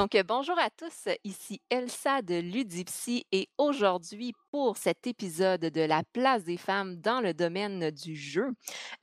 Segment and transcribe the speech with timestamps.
[0.00, 5.80] Donc, euh, bonjour à tous, ici Elsa de Ludipsy et aujourd'hui, pour cet épisode de
[5.80, 8.48] la place des femmes dans le domaine du jeu,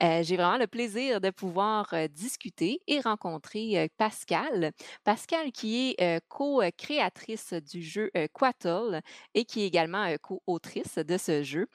[0.02, 4.72] euh, j'ai vraiment le plaisir de pouvoir euh, discuter et rencontrer Pascal.
[5.04, 9.00] Pascal qui est co-créatrice du jeu Quattle
[9.34, 11.66] et qui est également co-autrice de ce jeu,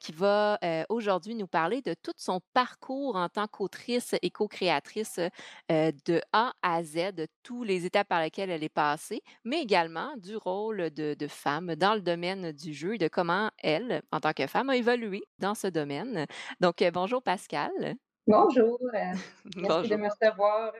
[0.00, 0.58] qui va
[0.88, 5.20] aujourd'hui nous parler de tout son parcours en tant qu'autrice et co-créatrice
[5.68, 10.16] de A à Z, de tous les étapes par lesquelles elle est passée, mais également
[10.16, 14.46] du rôle de, femme dans le domaine du jeu de comment elle, en tant que
[14.46, 16.26] femme, a évolué dans ce domaine.
[16.60, 17.96] Donc, euh, bonjour Pascal.
[18.26, 18.78] Bonjour.
[18.94, 19.12] Euh,
[19.56, 20.72] merci de me recevoir.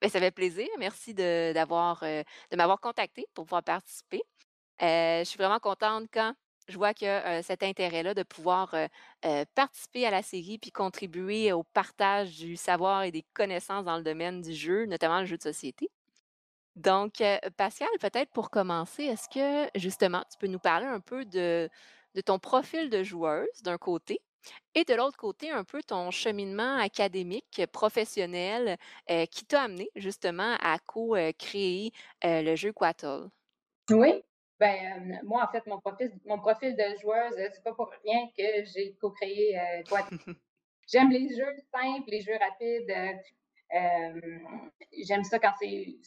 [0.00, 0.68] Ben, ça fait plaisir.
[0.78, 4.22] Merci de, d'avoir, euh, de m'avoir contacté pour pouvoir participer.
[4.80, 6.34] je suis vraiment contente quand
[6.68, 8.74] je vois qu'il y a cet intérêt-là de pouvoir
[9.54, 14.02] participer à la série puis contribuer au partage du savoir et des connaissances dans le
[14.02, 15.88] domaine du jeu, notamment le jeu de société.
[16.76, 17.22] Donc,
[17.56, 21.68] Pascal, peut-être pour commencer, est-ce que justement, tu peux nous parler un peu de,
[22.14, 24.20] de ton profil de joueuse d'un côté
[24.74, 28.76] et de l'autre côté, un peu ton cheminement académique, professionnel
[29.30, 31.90] qui t'a amené justement à co-créer
[32.22, 33.28] le jeu Quattle?
[33.90, 34.22] Oui.
[34.58, 38.64] Ben, moi, en fait, mon profil, mon profil de joueuse, c'est pas pour rien que
[38.72, 40.16] j'ai co-créé Quattle.
[40.88, 42.94] J'aime les jeux simples, les jeux rapides.
[45.04, 45.98] J'aime ça quand c'est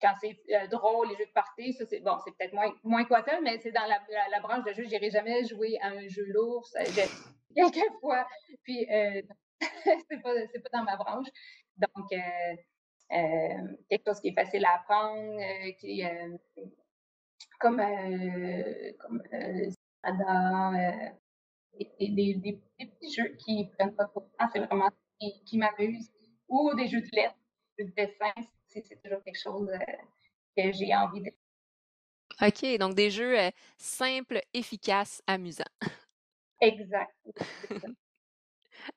[0.00, 3.06] quand c'est euh, drôle, les jeux de party, ça c'est bon, c'est peut-être moins, moins
[3.42, 6.66] mais c'est dans la, la, branche de jeu, j'irai jamais jouer à un jeu lourd,
[7.54, 8.26] quelques fois,
[8.62, 9.22] puis euh,
[9.84, 11.28] c'est pas, pas dans ma branche.
[11.76, 12.16] Donc, euh,
[13.12, 15.40] euh quelque chose qui est facile à apprendre,
[15.78, 16.02] qui
[17.58, 17.82] comme,
[18.98, 19.22] comme
[21.98, 25.58] des, des, des, petits jeux qui prennent pas trop de temps, c'est vraiment qui, qui
[25.58, 26.10] m'amusent,
[26.48, 27.36] ou des jeux de lettres,
[27.78, 28.32] de dessin,
[28.70, 29.78] c'est toujours quelque chose euh,
[30.56, 31.30] que j'ai envie de.
[32.42, 35.64] OK, donc des jeux euh, simples, efficaces, amusants.
[36.60, 37.14] Exact.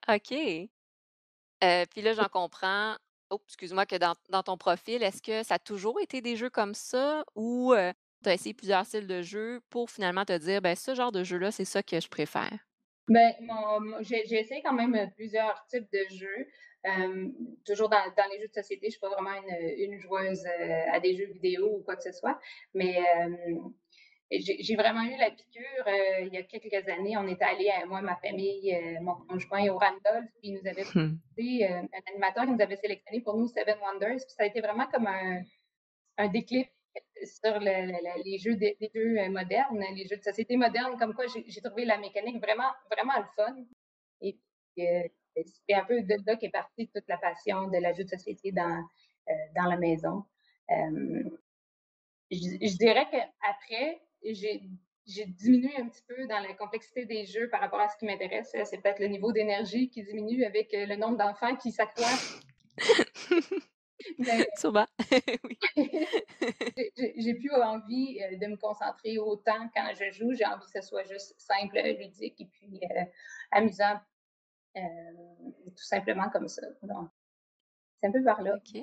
[0.08, 0.32] OK.
[0.32, 2.96] Euh, puis là, j'en comprends.
[3.30, 6.74] Oh, excuse-moi, que dans, ton profil, est-ce que ça a toujours été des jeux comme
[6.74, 7.74] ça ou
[8.22, 11.24] tu as essayé plusieurs styles de jeux pour finalement te dire, ben ce genre de
[11.24, 12.58] jeu-là, c'est ça que je préfère?
[13.08, 13.32] Ben,
[14.00, 16.46] j'ai essayé quand même plusieurs types de jeux.
[16.86, 17.28] Euh,
[17.64, 20.82] toujours dans, dans, les jeux de société, je suis pas vraiment une, une joueuse euh,
[20.92, 22.38] à des jeux vidéo ou quoi que ce soit,
[22.74, 23.56] mais euh,
[24.30, 25.88] j'ai vraiment eu la piqûre.
[26.20, 30.28] il y a quelques années, on était allé, moi, ma famille, mon conjoint au Randolph,
[30.40, 31.18] puis il nous avait hmm.
[31.38, 34.86] un animateur qui nous avait sélectionné pour nous Seven Wonders, puis ça a été vraiment
[34.92, 35.42] comme un,
[36.18, 36.68] un déclic
[37.24, 41.84] sur les jeux des, jeux modernes, les jeux de société modernes, comme quoi j'ai trouvé
[41.84, 43.56] la mécanique vraiment, vraiment le fun.
[44.20, 44.36] Et
[44.74, 44.86] puis,
[45.36, 48.52] c'est un peu de là qu'est partie toute la passion de la jeu de société
[48.52, 48.84] dans,
[49.28, 50.24] euh, dans la maison.
[50.70, 51.30] Euh,
[52.30, 54.62] je, dirais qu'après, j'ai
[55.06, 58.06] j'ai diminué un petit peu dans la complexité des jeux par rapport à ce qui
[58.06, 58.56] m'intéresse.
[58.64, 62.06] C'est peut-être le niveau d'énergie qui diminue avec euh, le nombre d'enfants qui s'accroît.
[64.56, 64.86] Souvent,
[65.44, 65.58] oui.
[67.18, 70.32] j'ai plus envie de me concentrer autant quand je joue.
[70.32, 72.80] J'ai envie que ce soit juste simple, ludique et puis
[73.50, 74.00] amusant
[74.74, 76.62] tout simplement comme ça.
[76.82, 77.10] Donc,
[78.00, 78.56] c'est un peu par là.
[78.56, 78.82] OK.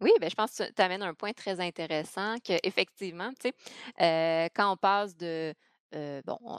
[0.00, 3.54] Oui, ben, je pense que tu amènes un point très intéressant qu'effectivement, tu sais,
[4.00, 5.54] euh, quand on passe de
[5.94, 6.58] euh, bon,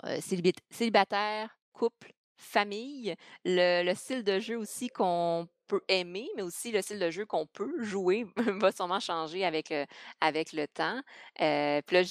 [0.70, 6.82] célibataire, couple, famille, le, le, style de jeu aussi qu'on peut aimer, mais aussi le
[6.82, 8.26] style de jeu qu'on peut jouer
[8.68, 9.86] va sûrement changer avec le,
[10.22, 11.02] avec le temps.
[11.42, 12.04] Euh, puis là,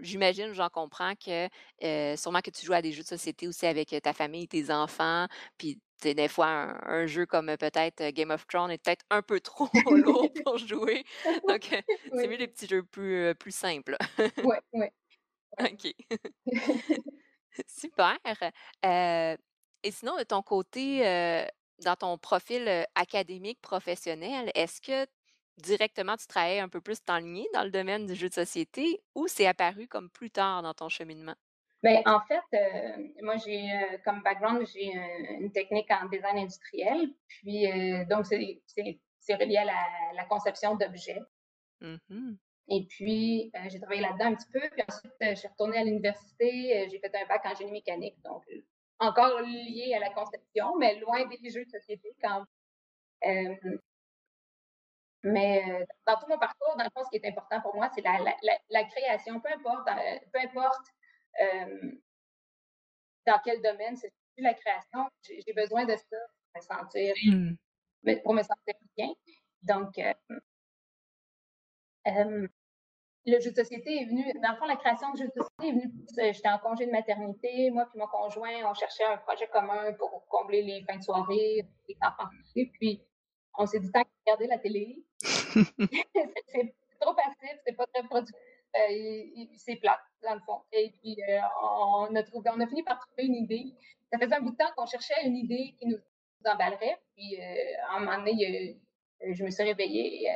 [0.00, 1.48] j'imagine, j'en comprends que
[1.82, 4.70] euh, sûrement que tu joues à des jeux de société aussi avec ta famille, tes
[4.70, 5.26] enfants,
[5.58, 9.68] puis des fois, un, jeu comme peut-être Game of Thrones est peut-être un peu trop
[9.90, 11.04] lourd pour jouer.
[11.48, 13.96] Donc, c'est mieux les petits jeux plus, plus simples.
[14.18, 14.86] oui, oui.
[15.60, 15.94] OK.
[17.68, 18.18] Super.
[19.84, 21.02] Et sinon, de ton côté,
[21.84, 25.06] dans ton profil académique, professionnel, est-ce que
[25.58, 29.28] directement tu travailles un peu plus ligne dans le domaine du jeu de société ou
[29.28, 31.34] c'est apparu comme plus tard dans ton cheminement?
[31.82, 32.42] Bien, en fait,
[33.22, 33.68] moi, j'ai
[34.04, 34.92] comme background, j'ai
[35.40, 37.08] une technique en design industriel.
[37.26, 37.66] Puis,
[38.08, 39.64] donc, c'est relié à
[40.14, 41.20] la, conception d'objets.
[41.80, 42.36] Mmh
[42.68, 44.60] Et puis, j'ai travaillé là-dedans un petit peu.
[44.70, 46.86] Puis ensuite, je suis retournée à l'université.
[46.88, 48.16] J'ai fait un bac en génie mécanique.
[48.22, 48.44] Donc,
[49.02, 52.44] encore lié à la conception, mais loin des jeux de société quand
[53.24, 53.58] même.
[55.24, 58.00] mais dans tout mon parcours, dans le fond, ce qui est important pour moi, c'est
[58.00, 59.88] la, la, la, création, peu importe,
[60.32, 60.86] peu importe
[63.26, 66.16] dans quel domaine c'est la création, j'ai besoin de ça
[66.52, 67.54] pour me sentir, mmh.
[68.22, 69.12] pour me sentir bien.
[69.62, 69.98] Donc,
[73.24, 75.68] le jeu de société est venu, dans le fond, la création de jeu de société
[75.68, 79.16] est venue, euh, j'étais en congé de maternité, moi puis mon conjoint, on cherchait un
[79.18, 83.02] projet commun pour combler les fins de soirée, les enfants puis
[83.58, 88.34] on s'est dit, tant qu'à regarder la télé, c'est trop passif, c'est pas très productif,
[88.76, 90.62] euh, c'est plat, dans le fond.
[90.72, 93.74] Et puis, euh, on, a trouvé, on a fini par trouver une idée.
[94.10, 95.98] Ça faisait un bout de temps qu'on cherchait une idée qui nous
[96.46, 98.80] emballerait, puis à un moment donné,
[99.20, 100.28] je me suis réveillée,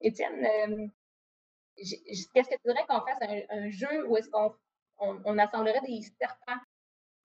[0.00, 0.90] Étienne,
[1.76, 3.18] qu'est-ce que tu dirais qu'on fasse
[3.50, 4.54] un, jeu où est-ce qu'on
[4.98, 6.60] on, assemblerait des serpents?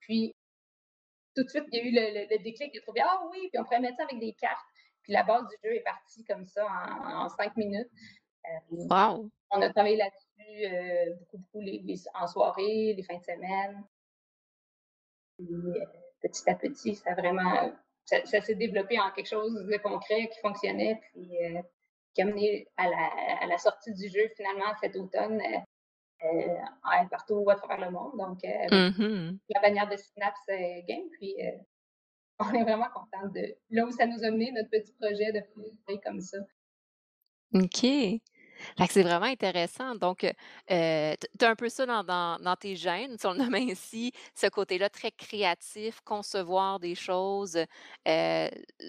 [0.00, 0.34] Puis,
[1.36, 3.64] tout de suite, il y a eu le, déclic de trouver, ah oui, puis on
[3.64, 4.66] pourrait mettre ça avec des cartes.
[5.02, 7.90] Puis la base du jeu est partie comme ça en, cinq minutes.
[8.46, 9.30] Euh, wow!
[9.50, 13.84] On a travaillé là-dessus euh, beaucoup, beaucoup les, en soirée, les fins de semaine.
[15.40, 15.84] Euh,
[16.20, 17.72] petit à petit, ça vraiment,
[18.04, 21.00] ça, s'est développé en quelque chose de concret qui fonctionnait.
[21.12, 21.30] Puis
[22.18, 23.10] qui a mené à la,
[23.42, 28.18] à la, sortie du jeu finalement cet automne euh, euh partout à travers le monde.
[28.18, 29.38] Donc, euh, mm-hmm.
[29.50, 31.08] la bannière de Synapse euh, Game.
[31.12, 31.36] Puis,
[32.40, 36.00] on est vraiment content de là où ça nous a mené, notre petit projet de
[36.04, 36.38] comme ça.
[37.54, 37.84] OK
[38.88, 39.94] c'est vraiment intéressant.
[39.94, 40.20] Donc,
[40.68, 44.88] tu as un peu ça dans, tes gènes, si on le nomme ainsi, ce côté-là
[44.88, 47.58] très créatif, concevoir des choses.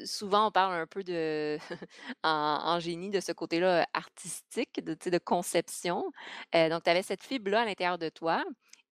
[0.06, 1.58] souvent, on parle un peu de,
[2.24, 6.12] en, génie de ce côté-là artistique, de, conception.
[6.54, 8.44] donc, tu avais cette fibre-là à l'intérieur de toi.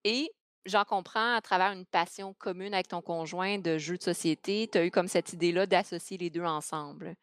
[0.03, 0.31] Et
[0.65, 4.77] j'en comprends à travers une passion commune avec ton conjoint de jeux de société, tu
[4.77, 7.15] as eu comme cette idée-là d'associer les deux ensemble.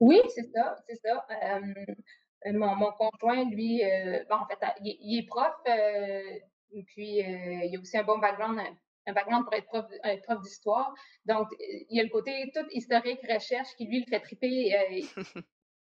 [0.00, 1.26] Oui, c'est ça, c'est ça.
[2.52, 6.38] Mon, mon, conjoint, lui, euh, bon, en fait, il, est prof, euh,
[6.86, 8.60] puis il a aussi un bon background,
[9.06, 9.86] un background pour être prof,
[10.24, 10.94] prof d'histoire.
[11.24, 15.06] Donc, il y a le côté tout historique, recherche qui, lui, le fait triper.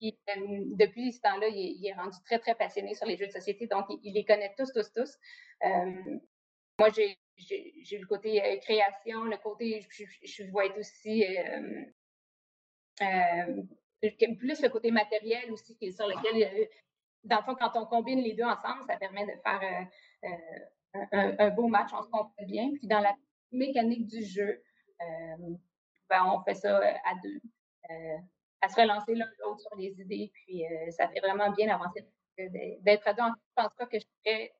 [0.01, 3.85] depuis ce temps-là, il, est rendu très, très passionné sur les jeux de société, donc
[4.03, 5.17] il, les connaît tous, tous, tous.
[6.79, 11.25] moi, j'ai j'ai le côté création, le côté, je, je, vois être aussi
[14.09, 16.65] plus le côté matériel aussi, qui est sur lequel, euh,
[17.23, 19.89] dans le fond, quand on combine les deux ensemble, ça permet de faire
[20.23, 20.29] euh,
[21.13, 22.71] euh, un, beau match, on se comprend bien.
[22.75, 23.15] Puis dans la
[23.51, 24.61] mécanique du jeu,
[26.09, 27.41] ben, on fait ça à deux,
[28.61, 32.05] à se relancer l'un l'autre sur les idées, puis ça fait vraiment bien avancer.
[32.37, 34.53] D'être à deux, je pense pas que je ferais,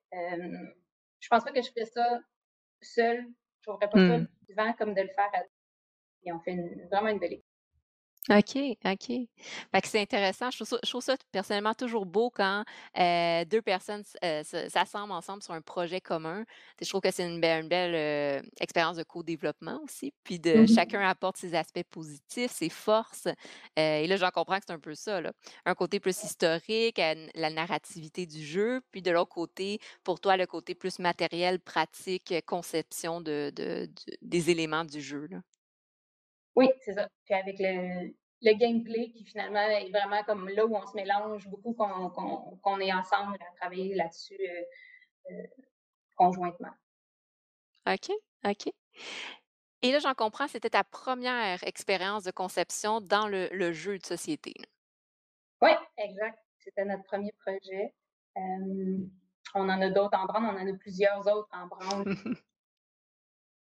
[1.19, 2.19] je pense pas que je ferais ça
[2.81, 3.17] seul.
[3.63, 4.75] Je ne trouverais pas ça vivant mmh.
[4.77, 5.49] comme de le faire à deux.
[6.25, 6.55] Et on fait
[6.91, 7.52] vraiment une belle équipe.
[8.29, 9.07] OK, OK.
[9.07, 10.49] Fait que c'est intéressant.
[10.49, 12.63] Je trouve ça, personnellement toujours beau quand
[12.95, 14.03] deux personnes
[14.69, 16.45] s'assemblent ensemble sur un projet commun.
[16.81, 20.13] Je trouve que c'est une belle, une belle expérience de co-développement aussi.
[20.23, 23.27] Puis de mmh chacun apporte ses aspects positifs, ses forces.
[23.75, 25.19] et là, j'en comprends que c'est un peu ça.
[25.19, 25.33] Là.
[25.65, 26.99] Un côté plus historique,
[27.35, 32.33] la narrativité du jeu, puis de l'autre côté, pour toi, le côté plus matériel, pratique,
[32.45, 33.51] conception de,
[34.21, 35.27] des éléments du jeu.
[35.29, 35.39] Là.
[36.55, 37.07] Oui, c'est ça.
[37.25, 41.47] Puis avec le, le gameplay qui finalement est vraiment comme là où on se mélange
[41.47, 45.47] beaucoup, qu'on est ensemble à travailler là-dessus euh, euh,
[46.15, 46.73] conjointement.
[47.87, 48.11] OK,
[48.45, 48.71] OK.
[49.81, 54.05] Et là, j'en comprends, c'était ta première expérience de conception dans le, le jeu de
[54.05, 54.53] société.
[55.61, 56.39] Oui, exact.
[56.59, 57.93] C'était notre premier projet.
[58.35, 62.05] on en a d'autres en branle, on en a plusieurs autres en branle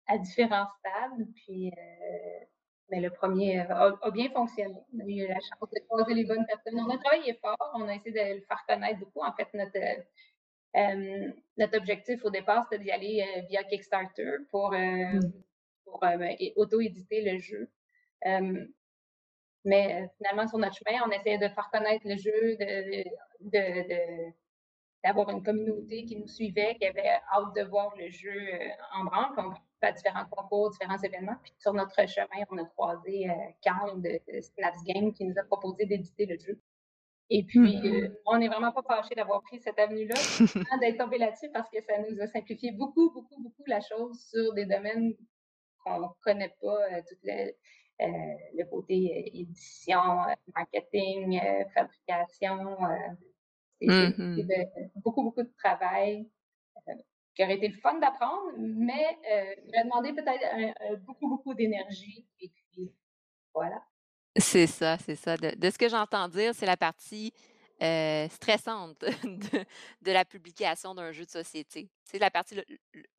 [0.08, 1.28] à différents stades.
[1.36, 2.46] Puis euh,
[2.90, 4.76] mais le premier euh, a, bien fonctionné.
[4.94, 6.80] On a eu la chance de croiser les bonnes personnes.
[6.80, 9.24] On a travaillé fort, on a essayé de le faire connaître beaucoup.
[9.24, 9.78] En fait, notre,
[10.76, 15.20] euh, notre objectif au départ, c'était d'y aller euh, via Kickstarter pour, mm.
[15.86, 16.04] pour
[16.56, 17.70] auto-éditer le jeu.
[19.66, 23.04] mais finalement, sur notre chemin, on essayait de faire connaître le jeu, de,
[23.42, 24.32] de,
[25.04, 28.50] d'avoir une communauté qui nous suivait, qui avait hâte de voir le jeu
[28.94, 29.36] en branle
[29.88, 31.36] à différents concours, différents événements.
[31.44, 35.86] Puis sur notre chemin, on a croisé euh, de, Snaps Game qui nous a proposé
[35.86, 36.60] d'éditer le jeu.
[37.30, 38.06] Et puis, mm-hmm.
[38.06, 40.16] euh, on n'est vraiment pas fâchés d'avoir pris cette avenue-là,
[40.82, 44.54] d'être tombé là-dessus parce que ça nous a simplifié beaucoup, beaucoup, beaucoup la chose sur
[44.54, 45.14] des domaines
[45.84, 47.52] qu'on ne connaît pas, euh, tout le,
[48.02, 50.02] euh, le côté édition,
[50.56, 51.40] marketing,
[51.76, 52.78] fabrication.
[53.80, 56.28] c'est beaucoup, beaucoup de travail
[57.40, 62.28] qui aurait été le fun d'apprendre, mais euh, il demandé peut-être beaucoup, beaucoup d'énergie.
[62.42, 62.92] Et puis,
[63.56, 63.82] voilà.
[64.36, 65.38] C'est ça, c'est ça.
[65.38, 67.32] De ce que j'entends dire, c'est la partie
[67.82, 69.00] euh, stressante
[70.02, 71.90] de, la publication d'un jeu de société.
[72.04, 72.60] C'est la partie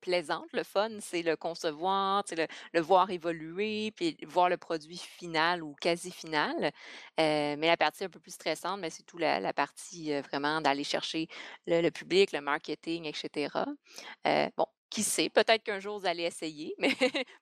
[0.01, 5.63] plaisante, le fun, c'est le concevoir, le, le voir évoluer, puis voir le produit final
[5.63, 6.65] ou quasi final.
[7.19, 10.61] Euh, mais la partie un peu plus stressante, c'est tout la, la partie euh, vraiment
[10.61, 11.27] d'aller chercher
[11.65, 13.49] le, public, le marketing, etc.
[14.55, 16.95] bon, qui sait, peut-être qu'un jour vous allez essayer, mais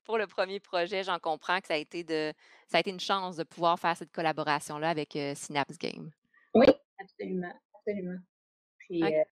[0.05, 2.33] pour le premier projet, j'en comprends que ça a été de
[2.85, 6.11] une chance de pouvoir faire cette collaboration-là avec Synapse Game.
[6.53, 6.67] Oui,
[6.99, 8.19] Absolument, absolument.
[8.77, 9.23] Puis, euh,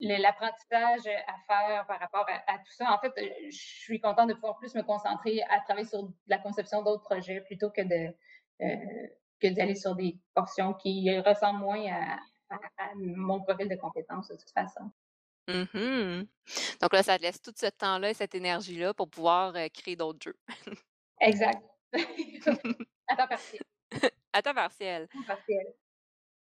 [0.00, 4.34] l'apprentissage à faire par rapport à, tout ça, en fait, euh, je suis contente de
[4.34, 8.14] pouvoir plus me concentrer à travailler sur la conception d'autres projets plutôt que de
[8.62, 9.06] euh,
[9.40, 12.18] que d'aller sur des portions qui ressemblent moins à,
[12.94, 14.90] mon profil de compétences de toute façon.
[15.48, 16.26] Mm-hmm.
[16.80, 20.20] Donc là, ça te laisse tout ce temps-là et cette énergie-là pour pouvoir créer d'autres
[20.22, 20.38] jeux.
[21.20, 21.62] exact.
[23.08, 23.62] à temps partiel.
[24.36, 25.08] À temps partiel.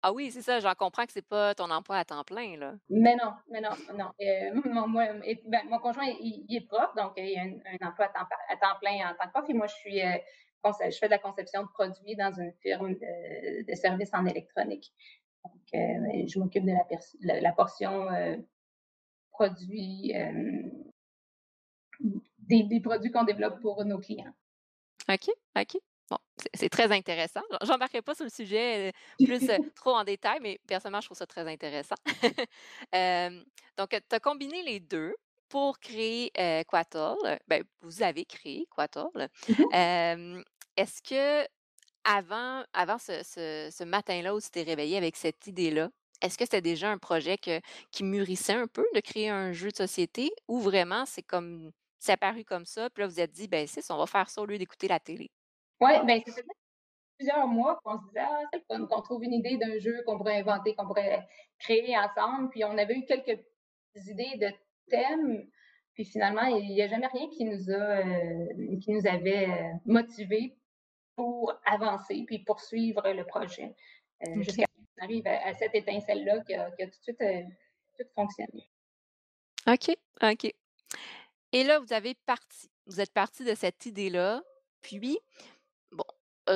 [0.01, 2.73] Ah oui, c'est ça, j'en comprends que c'est pas ton emploi à temps plein, là.
[2.89, 4.11] Mais non, mais non, non.
[4.21, 8.79] Euh, mon, ben, mon conjoint, il, est prof, donc il a un, emploi à temps,
[8.79, 9.45] plein en tant que prof.
[9.49, 10.17] Et moi, je suis, euh,
[10.89, 14.93] je fais de la conception de produits dans une firme de, services en électronique.
[15.43, 16.71] Donc, euh, je m'occupe de
[17.21, 18.07] la, la, portion
[19.31, 20.13] produits,
[21.99, 24.33] des, des produits qu'on développe pour nos clients.
[25.09, 25.29] OK,
[25.59, 25.77] OK.
[26.11, 26.17] Bon,
[26.53, 27.41] c'est très intéressant.
[27.63, 28.91] J'embarquerai pas sur le sujet euh,
[29.25, 31.95] plus euh, trop en détail, mais personnellement, je trouve ça très intéressant.
[33.77, 35.15] donc, tu as combiné les deux
[35.47, 36.63] pour créer euh,
[37.47, 39.29] Ben, vous avez créé Quatol.
[39.47, 40.43] Mmh
[40.77, 41.45] est-ce que
[42.05, 45.89] avant, avant ce, ce, matin-là où tu t'es réveillé avec cette idée-là,
[46.21, 47.59] est-ce que c'était déjà un projet que,
[47.91, 52.13] qui mûrissait un peu de créer un jeu de société ou vraiment c'est comme c'est
[52.13, 54.45] apparu comme ça, puis là vous êtes dit, ben c'est on va faire ça au
[54.45, 55.29] lieu d'écouter la télé?
[55.81, 56.45] Oui, ben c'est
[57.17, 60.17] plusieurs mois qu'on se disait, ah, c'est fun, qu'on trouve une idée d'un jeu qu'on
[60.17, 61.27] pourrait inventer, qu'on pourrait
[61.59, 62.49] créer ensemble.
[62.49, 63.39] Puis on avait eu quelques
[63.95, 64.51] idées de
[64.89, 65.47] thèmes.
[65.93, 69.73] Puis finalement, il n'y a jamais rien qui nous a, euh, qui nous avait euh,
[69.85, 70.55] motivés
[71.15, 73.75] pour avancer puis poursuivre le projet.
[74.27, 77.23] Euh, jusqu'à ce qu'on arrive à, cette étincelle-là qui a, tout de suite
[77.97, 78.69] tout fonctionné.
[79.67, 80.53] OK, OK.
[81.53, 82.69] Et là, vous avez parti.
[82.85, 84.41] Vous êtes parti de cette idée-là.
[84.81, 85.19] Puis,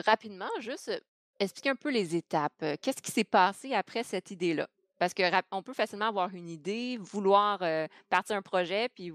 [0.06, 0.92] rapidement, juste
[1.40, 2.64] expliquer un peu les étapes.
[2.82, 4.68] Qu'est-ce qui s'est passé après cette idée-là?
[4.98, 7.62] Parce qu'on peut facilement avoir une idée, vouloir
[8.10, 9.12] partir un projet, puis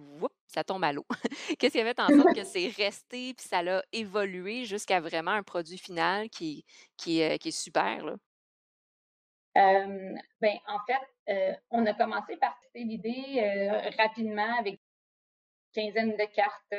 [0.47, 1.07] ça tombe à l'eau.
[1.59, 5.31] Qu'est-ce qui a fait en sorte que c'est resté, puis ça l'a évolué jusqu'à vraiment
[5.31, 6.65] un produit final qui,
[6.99, 8.05] qui, qui est super?
[8.05, 8.17] Là?
[9.55, 14.81] ben, en fait, on a commencé par citer l'idée rapidement avec
[15.75, 16.75] une quinzaine de cartes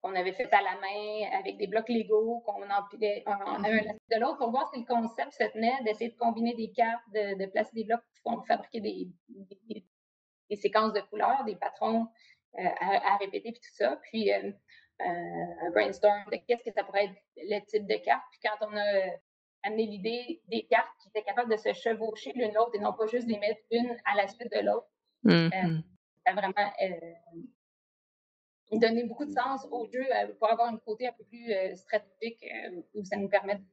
[0.00, 4.20] qu'on avait fait à la main avec des blocs Lego, qu'on empilait un, un de
[4.20, 7.72] l'autre pour voir si le concept se tenait, d'essayer de combiner des cartes, de, placer
[7.74, 9.08] des blocs pour fabriquer des,
[10.48, 12.06] des, séquences de couleurs, des patrons
[12.58, 14.00] euh, à, répéter, puis tout ça.
[14.10, 14.50] Puis euh,
[15.02, 18.24] euh, un brainstorm de qu'est-ce que ça pourrait être le type de carte.
[18.30, 19.16] Puis quand on a
[19.62, 23.06] amené l'idée des cartes qui étaient capables de se chevaucher l'une l'autre et non pas
[23.06, 24.88] juste les mettre une à la suite de l'autre,
[25.24, 25.82] mm-hmm.
[26.24, 26.72] ça a vraiment
[28.78, 31.74] donner beaucoup de sens au jeu euh, pour avoir un côté un peu plus euh,
[31.74, 33.64] stratégique euh, où ça nous permet de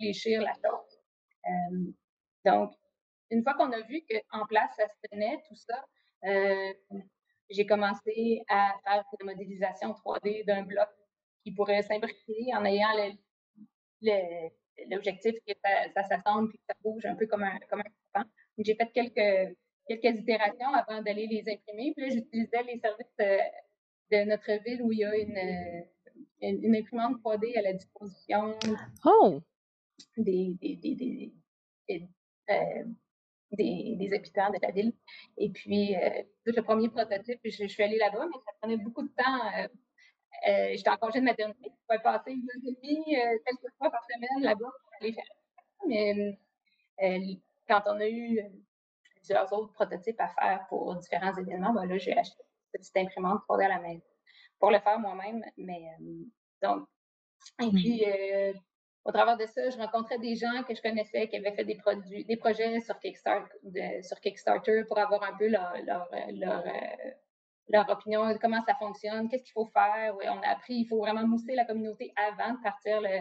[0.00, 0.98] réfléchir la chose.
[2.44, 2.72] donc,
[3.30, 5.84] une fois qu'on a vu qu'en place, ça se tenait, tout ça,
[7.48, 10.88] j'ai commencé à faire la modélisation 3D d'un bloc
[11.44, 12.88] qui pourrait s'imbriquer en ayant
[14.88, 15.52] l'objectif que
[15.94, 17.82] ça, s'assemble et que ça bouge un peu comme un, comme
[18.14, 18.24] un
[18.58, 21.92] J'ai fait quelques, quelques itérations avant d'aller les imprimer.
[21.96, 23.46] Puis là, j'utilisais les services
[24.10, 25.82] de notre ville où il y a une, euh,
[26.40, 28.58] une, imprimante 3D à la disposition
[29.04, 29.40] oh!
[30.16, 31.32] des, des, des,
[32.50, 32.84] euh,
[33.52, 34.92] des, des, habitants de la ville.
[35.36, 39.12] Et puis, euh, le premier prototype, je, suis allée là-bas, mais ça prenait beaucoup de
[39.16, 39.68] temps.
[40.44, 44.04] J'étais en congé de maternité, je pouvais passer une heure et demie, quelques fois par
[44.04, 45.86] semaine là-bas pour aller faire ça.
[45.86, 46.38] Mais
[47.68, 48.40] quand on a eu
[49.16, 53.64] plusieurs autres prototypes à faire pour différents événements, ben là, j'ai acheté petite imprimante 3D
[53.64, 54.02] à la maison
[54.60, 55.42] pour le faire moi-même.
[55.56, 56.22] Mais euh,
[56.62, 56.86] donc,
[57.62, 58.52] et puis, euh,
[59.04, 61.76] au travers de ça, je rencontrais des gens que je connaissais qui avaient fait des
[61.76, 67.10] produits, des projets sur Kickstarter, sur Kickstarter pour avoir un peu leur, leur, leur, euh,
[67.68, 70.14] leur opinion de comment ça fonctionne, qu'est-ce qu'il faut faire.
[70.16, 73.20] Ouais, on a appris, il faut vraiment mousser la communauté avant de partir le,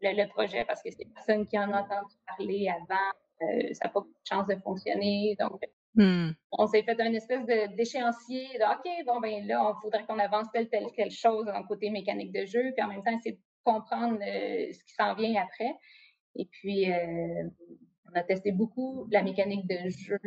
[0.00, 3.74] le, projet parce que c'est personne qui en a entendu parler avant.
[3.74, 5.36] ça n'a pas de chance de fonctionner.
[5.38, 5.60] Donc,
[5.94, 6.30] Mmh.
[6.52, 7.44] On s'est fait un espèce
[7.74, 11.58] d'échéancier de, OK, bon, ben là, on voudrait qu'on avance telle, telle, telle chose dans
[11.58, 14.94] le côté mécanique de jeu, puis en même temps, essayer de comprendre euh, ce qui
[14.94, 15.74] s'en vient après.
[16.36, 17.48] Et puis, euh,
[18.08, 20.18] on a testé beaucoup la mécanique de jeu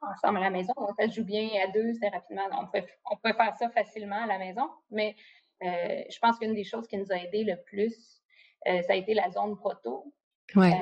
[0.00, 0.72] ensemble à la maison.
[0.98, 2.48] ça se joue bien à deux, c'est rapidement.
[2.52, 5.14] On peut, on peut faire ça facilement à la maison, mais
[5.62, 8.22] euh, je pense qu'une des choses qui nous a aidé le plus,
[8.66, 10.10] ça a été la zone proto.
[10.56, 10.80] Ouais.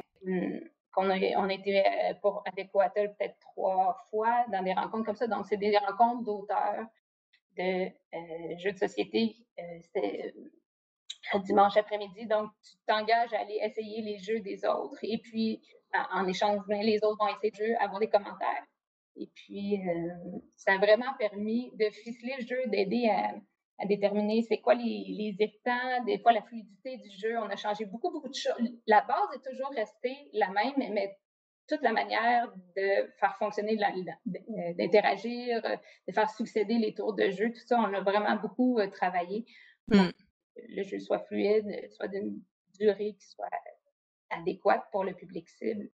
[0.92, 1.82] Qu'on a, on a été
[2.20, 5.26] pour, avec Coatel peut-être trois fois dans des rencontres comme ça.
[5.26, 6.86] Donc, c'est des rencontres d'auteurs
[7.56, 7.88] de
[8.58, 9.36] jeux de société.
[9.80, 10.34] C'était
[11.40, 12.26] dimanche après-midi.
[12.26, 14.98] Donc, tu t'engages à aller essayer les jeux des autres.
[15.02, 15.62] Et puis,
[16.12, 18.64] en échange, ben, les autres vont essayer le jeu, avoir des commentaires.
[19.16, 20.14] Et puis, euh,
[20.56, 23.34] ça a vraiment permis de ficeler le jeu, d'aider à,
[23.86, 27.38] déterminer c'est quoi les, les irritants, des fois la fluidité du jeu.
[27.38, 28.72] On a changé beaucoup, beaucoup de choses.
[28.86, 31.16] La base est toujours restée la même, mais
[31.68, 33.76] toute la manière de faire fonctionner,
[34.26, 35.62] d'interagir,
[36.08, 39.46] de faire succéder les tours de jeu, tout ça, on a vraiment beaucoup euh, travaillé.
[39.88, 40.10] Hmm
[40.56, 42.40] le jeu soit fluide, soit d'une
[42.78, 43.48] durée qui soit
[44.30, 45.90] adéquate pour le public cible.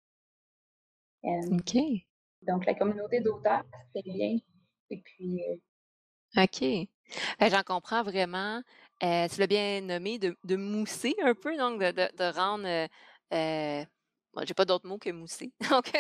[1.25, 1.77] OK.
[2.43, 4.39] Donc, la communauté d'auteurs, c'est bien.
[4.91, 5.43] Et puis.
[6.37, 6.61] OK.
[7.39, 8.63] Ben, j'en comprends vraiment.
[9.03, 12.67] Euh, tu l'as bien nommé de, de, mousser un peu, donc de, de, de rendre
[12.67, 12.87] euh,
[13.35, 13.85] euh
[14.47, 15.53] j'ai pas d'autre mot que mousser.
[15.69, 15.93] Donc,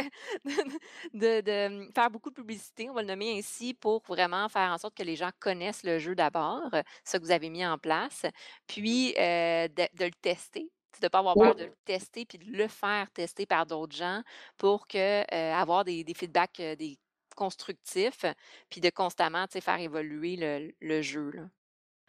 [1.12, 4.96] de, faire beaucoup de publicité, on va le nommer ainsi, pour vraiment faire en sorte
[4.96, 6.62] que les gens connaissent le jeu d'abord,
[7.04, 8.24] ce que vous avez mis en place,
[8.66, 10.70] puis de, le tester,
[11.00, 13.96] de ne pas avoir peur de le tester, puis de le faire tester par d'autres
[13.96, 14.22] gens
[14.56, 16.98] pour que, euh, avoir des, feedbacks euh, des
[17.34, 18.24] constructifs,
[18.70, 21.32] puis de constamment faire évoluer le, jeu.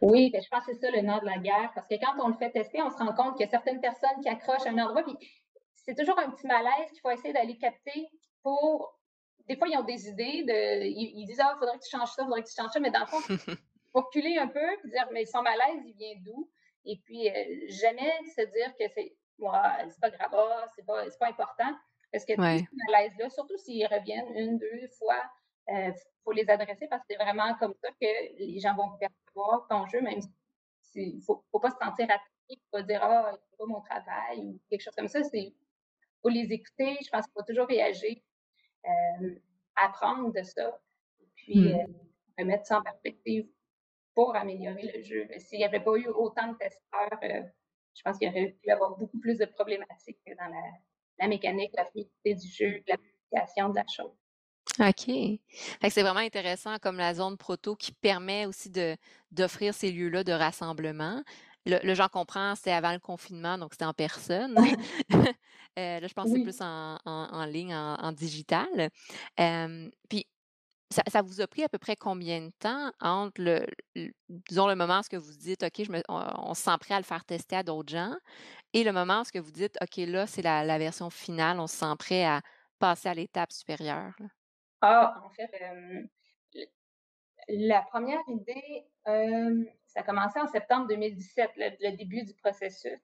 [0.00, 2.14] Oui, ben, je pense que c'est ça le nord de la guerre, parce que quand
[2.22, 4.66] on le fait tester, on se rend compte qu'il y a certaines personnes qui accrochent
[4.66, 5.16] à un endroit, puis
[5.74, 8.08] c'est toujours un petit malaise qu'il faut essayer d'aller capter
[8.42, 8.98] pour.
[9.46, 12.12] Des fois, ils ont des idées, de, ils, disent Ah, il faudrait que tu changes
[12.12, 13.18] ça, il faudrait que tu changes ça, mais dans le fond,
[13.92, 16.50] faut reculer un peu et dire Mais son malaise, il vient d'où?
[16.86, 17.32] Et puis, euh,
[17.68, 21.74] jamais se dire que c'est c'est pas grave, ah, c'est pas, pas important.
[22.14, 25.20] Parce que ces malaises-là, surtout s'ils reviennent une, deux fois,
[25.66, 28.96] il euh, faut les adresser parce que c'est vraiment comme ça que les gens vont
[28.98, 30.20] percevoir ton jeu, même
[30.80, 33.66] s'il ne faut, faut, pas se sentir attaqué, il faut pas dire Ah, c'est pas
[33.66, 35.24] mon travail ou quelque chose comme ça.
[35.24, 35.52] C'est
[36.22, 36.98] faut les écouter.
[37.04, 38.16] Je pense qu'il faut toujours réagir,
[38.86, 39.34] euh,
[39.74, 40.80] apprendre de ça,
[41.20, 41.80] et puis mmh.
[41.80, 41.86] euh,
[42.38, 43.48] remettre ça en perspective
[44.14, 45.26] pour améliorer le jeu.
[45.38, 47.18] S'il n'y avait pas eu autant de testeurs,
[47.92, 50.62] je pense qu'il y aurait pu y avoir beaucoup plus de problématiques dans la,
[51.20, 54.12] mécanique, la fluidité du jeu, l'application de la chose.
[54.80, 55.38] OK.
[55.88, 58.96] c'est vraiment intéressant comme la zone proto qui permet aussi de,
[59.30, 61.22] d'offrir ces lieux-là de rassemblement.
[61.66, 64.56] Le, le j'en comprends, c'était avant le confinement, donc c'était en personne.
[65.76, 68.90] Euh, là, je pense que c'est plus en, ligne, en, digital.
[70.08, 70.24] puis,
[70.90, 73.66] ça, vous a pris à peu près combien de temps entre le,
[74.28, 77.04] disons, le moment où vous dites, OK, je me, on, se sent prêt à le
[77.04, 78.14] faire tester à d'autres gens,
[78.74, 81.94] et le moment où vous dites, OK, là, c'est la, version finale, on se sent
[81.98, 82.42] prêt à
[82.78, 84.12] passer à l'étape supérieure?
[84.82, 85.50] Ah, en fait,
[87.48, 93.00] la première idée, ça a commencé en septembre 2017, le début du processus.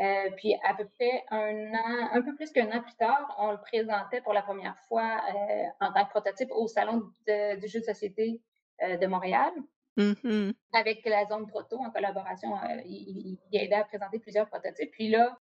[0.00, 3.52] Euh, puis à peu près un an, un peu plus qu'un an plus tard, on
[3.52, 7.78] le présentait pour la première fois euh, en tant que prototype au Salon du jeu
[7.78, 8.42] de société
[8.82, 9.52] euh, de Montréal.
[9.96, 10.54] Mm-hmm.
[10.72, 14.90] Avec la zone proto en collaboration, il, il, aidait à présenter plusieurs prototypes.
[14.90, 15.38] Puis là,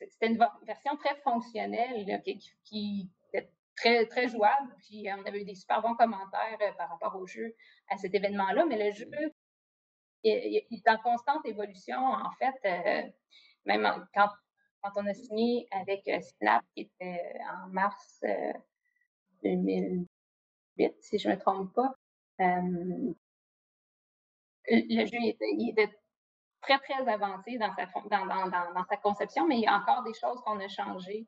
[0.00, 2.22] c'était une version très fonctionnelle
[2.64, 4.74] qui, était très, très jouable.
[4.78, 7.54] Puis on avait eu des super bons commentaires par rapport au jeu
[7.88, 8.66] à cet événement-là.
[8.66, 9.10] Mais le jeu
[10.24, 11.98] est en constante évolution.
[11.98, 13.08] En fait, euh,
[13.64, 14.28] même quand,
[14.82, 18.22] quand, on a signé avec euh, Snap, qui était en mars
[19.42, 20.08] 2008,
[20.80, 21.94] euh, si je ne me trompe pas,
[24.68, 25.90] le jeu il était,
[26.60, 30.02] très, très avancé dans sa, dans, dans, dans, sa conception, mais il y a encore
[30.02, 31.26] des choses qu'on a changées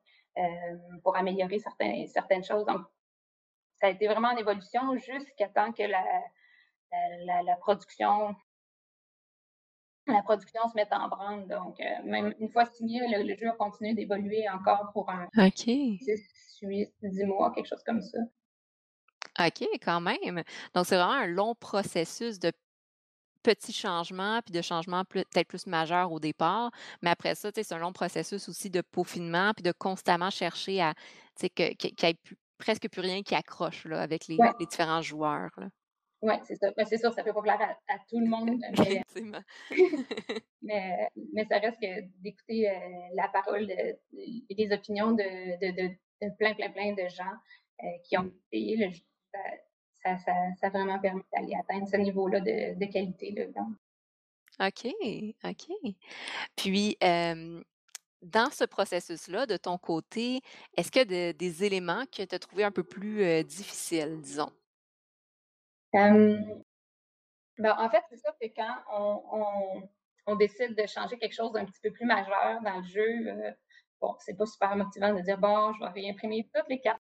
[1.03, 2.64] pour améliorer certaines, certaines choses.
[2.66, 2.83] Donc,
[3.81, 6.05] ça a été vraiment en évolution jusqu'à temps que la,
[7.24, 8.35] la, la, production
[10.09, 11.46] la production se met en branle.
[11.48, 15.55] Donc, euh, même une fois signé, le, jeu a continué d'évoluer encore pour un OK.
[15.55, 18.18] 6, 8, 10 mois, quelque chose comme ça.
[19.40, 20.42] OK, quand même.
[20.74, 22.53] Donc, c'est vraiment un long processus de
[23.42, 26.70] petits changements, puis de changements peut-être plus majeurs au départ.
[27.03, 30.94] Mais après ça, c'est un long processus aussi de peaufinement, puis de constamment chercher à,
[31.37, 32.16] qu'il n'y ait
[32.59, 35.51] presque plus rien qui accroche là, avec les, les différents joueurs.
[36.20, 36.72] Oui, c'est ça.
[36.77, 38.61] Ben, c'est sûr, ça peut pas plaire à, tout le monde,
[40.62, 42.74] mais, mais, ça reste que d'écouter euh,
[43.14, 44.01] la parole et
[44.51, 45.22] les opinions de,
[45.61, 45.88] de,
[46.20, 48.01] de, plein, plein, plein de gens.
[48.05, 49.03] qui ont essayé le jeu.
[49.33, 49.38] Ça,
[50.03, 50.33] ça, ça,
[50.63, 53.33] a vraiment permis d'aller atteindre ce niveau-là de, de, qualité.
[53.33, 53.45] Là,
[54.61, 54.93] OK,
[55.45, 55.93] OK.
[56.57, 60.41] Puis, dans ce processus-là, de ton côté,
[60.77, 64.51] est-ce qu'il y a des éléments que tu as trouvés un peu plus difficiles, disons?
[67.59, 69.89] ben, en fait, c'est ça que quand on,
[70.27, 73.55] on, décide de changer quelque chose d'un petit peu plus majeur dans le jeu,
[74.01, 77.03] bon, c'est pas super motivant de dire bon, je vais réimprimer toutes les cartes,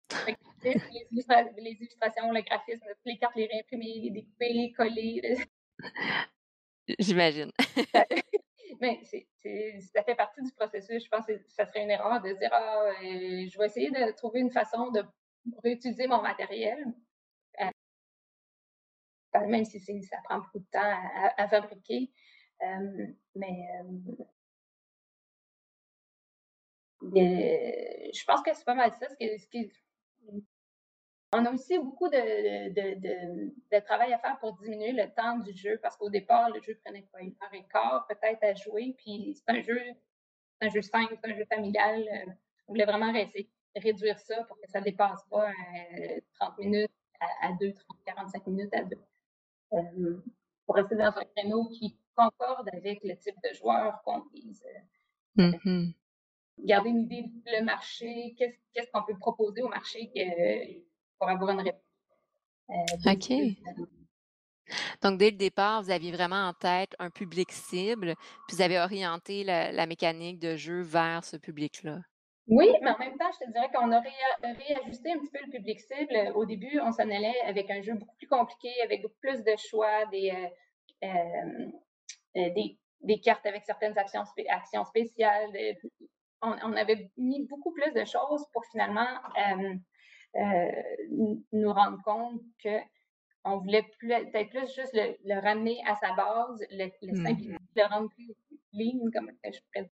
[0.64, 5.38] les, illustrations, le graphisme, les cartes, les réimprimer, les découper, coller.
[7.00, 7.52] J'imagine.
[8.82, 11.04] Mais ça fait partie du processus.
[11.04, 14.12] Je pense que ça serait une erreur de dire ah, euh, je vais essayer de
[14.16, 15.04] trouver une façon de
[15.64, 16.86] réutiliser mon matériel.
[17.62, 17.70] Euh,
[19.48, 20.94] même si ça prend beaucoup de temps
[21.38, 22.12] à, fabriquer.
[22.62, 23.68] Euh, mais
[27.02, 29.08] je pense que c'est pas mal ça.
[29.10, 29.72] Ce qui,
[31.32, 35.96] on a aussi beaucoup de, travail à faire pour diminuer le temps du jeu parce
[35.96, 38.96] qu'au départ, le jeu prenait quoi, une heure et quart peut-être à jouer.
[38.98, 39.80] Puis c'est un jeu,
[40.62, 42.02] un jeu simple, c'est un jeu familial.
[42.02, 42.32] Euh,
[42.68, 43.14] on voulait vraiment
[43.76, 45.52] réduire ça pour que ça ne dépasse pas
[46.40, 46.92] 30 euh, minutes
[47.42, 48.98] à, 2, 30, 45 minutes à 2.
[49.74, 50.24] Euh,
[50.66, 54.64] pour rester dans un créneau qui concorde avec le type de joueur qu'on vise.
[55.38, 55.94] Mm-hmm.
[56.66, 60.82] Garder une idée du marché, qu'est-ce qu'on peut proposer au marché que,
[61.18, 61.82] pour avoir une réponse.
[62.70, 63.32] Euh, OK.
[65.02, 68.16] Donc, dès le départ, vous aviez vraiment en tête un public cible,
[68.48, 72.00] puis vous avez orienté la, mécanique de jeu vers ce public-là.
[72.48, 75.52] Oui, mais en même temps, je te dirais qu'on a réajusté un petit peu le
[75.52, 76.32] public cible.
[76.36, 79.56] Au début, on s'en allait avec un jeu beaucoup plus compliqué, avec beaucoup plus de
[79.58, 80.32] choix, des,
[81.04, 81.08] euh,
[82.38, 82.50] euh,
[83.02, 85.52] des, cartes avec certaines actions, actions spéciales.
[86.42, 89.08] On, on, avait mis beaucoup plus de choses pour finalement
[90.36, 90.72] euh,
[91.52, 92.78] nous rendre compte que
[93.46, 97.84] on voulait peut-être plus juste le, ramener à sa base, le, le mmh simplifier, le
[97.86, 98.36] rendre plus
[98.74, 99.92] lean, comme je pourrais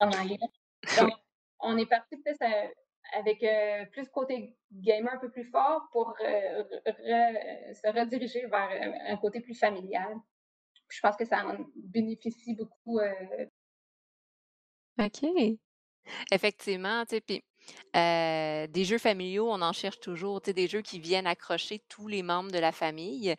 [0.00, 0.38] en anglais.
[1.00, 1.12] Donc,
[1.60, 2.68] on est parti peut-être euh,
[3.12, 8.70] avec euh, plus côté gamer un peu plus fort pour se rediriger vers
[9.08, 10.14] un côté plus familial.
[10.88, 13.00] Je pense que ça en bénéficie beaucoup.
[14.98, 15.58] OK.
[16.32, 17.04] Effectivement,
[17.94, 22.08] des jeux familiaux, on en cherche toujours, tu sais, des jeux qui viennent accrocher tous
[22.08, 23.34] les membres de la famille,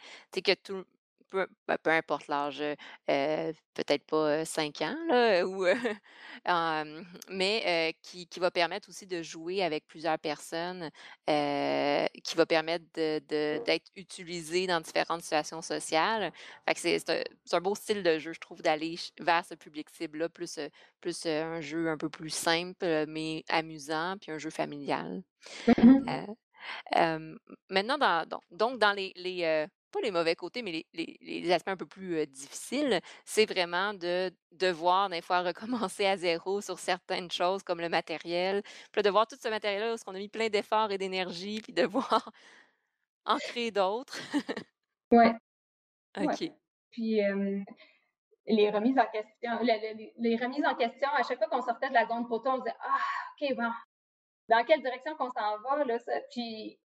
[1.29, 2.63] peu, ben, peu importe l'âge,
[3.07, 5.65] peut-être pas 5 ans, là, ou,
[7.29, 10.89] mais qui, qui, va permettre aussi de jouer avec plusieurs personnes,
[11.25, 16.31] qui va permettre d'être de, utilisé dans différentes situations sociales.
[16.67, 19.89] Fait que c'est un, un, beau style de jeu, je trouve, d'aller vers ce public
[19.89, 20.59] cible-là, plus,
[21.01, 25.23] plus un jeu un peu plus simple, mais amusant, puis un jeu familial.
[25.67, 26.27] Mmh
[27.69, 31.85] maintenant, dans, donc, dans les, les pas les mauvais côtés, mais les, aspects un peu
[31.85, 37.81] plus difficiles, c'est vraiment de devoir des fois recommencer à zéro sur certaines choses comme
[37.81, 38.61] le matériel.
[38.91, 41.73] Puis de voir tout ce matériel-là, parce qu'on a mis plein d'efforts et d'énergie, puis
[41.73, 42.31] de voir
[43.25, 44.17] en créer d'autres.
[45.11, 45.33] ouais.
[46.17, 46.51] OK.
[46.91, 47.21] Puis
[48.49, 52.07] les remises en question, les, remises en question, à chaque fois qu'on sortait de la
[52.07, 52.97] zone photo, on disait Ah,
[53.39, 53.71] OK, bon,
[54.47, 56.13] dans quelle direction qu'on s'en va, là, ça?
[56.31, 56.79] Puis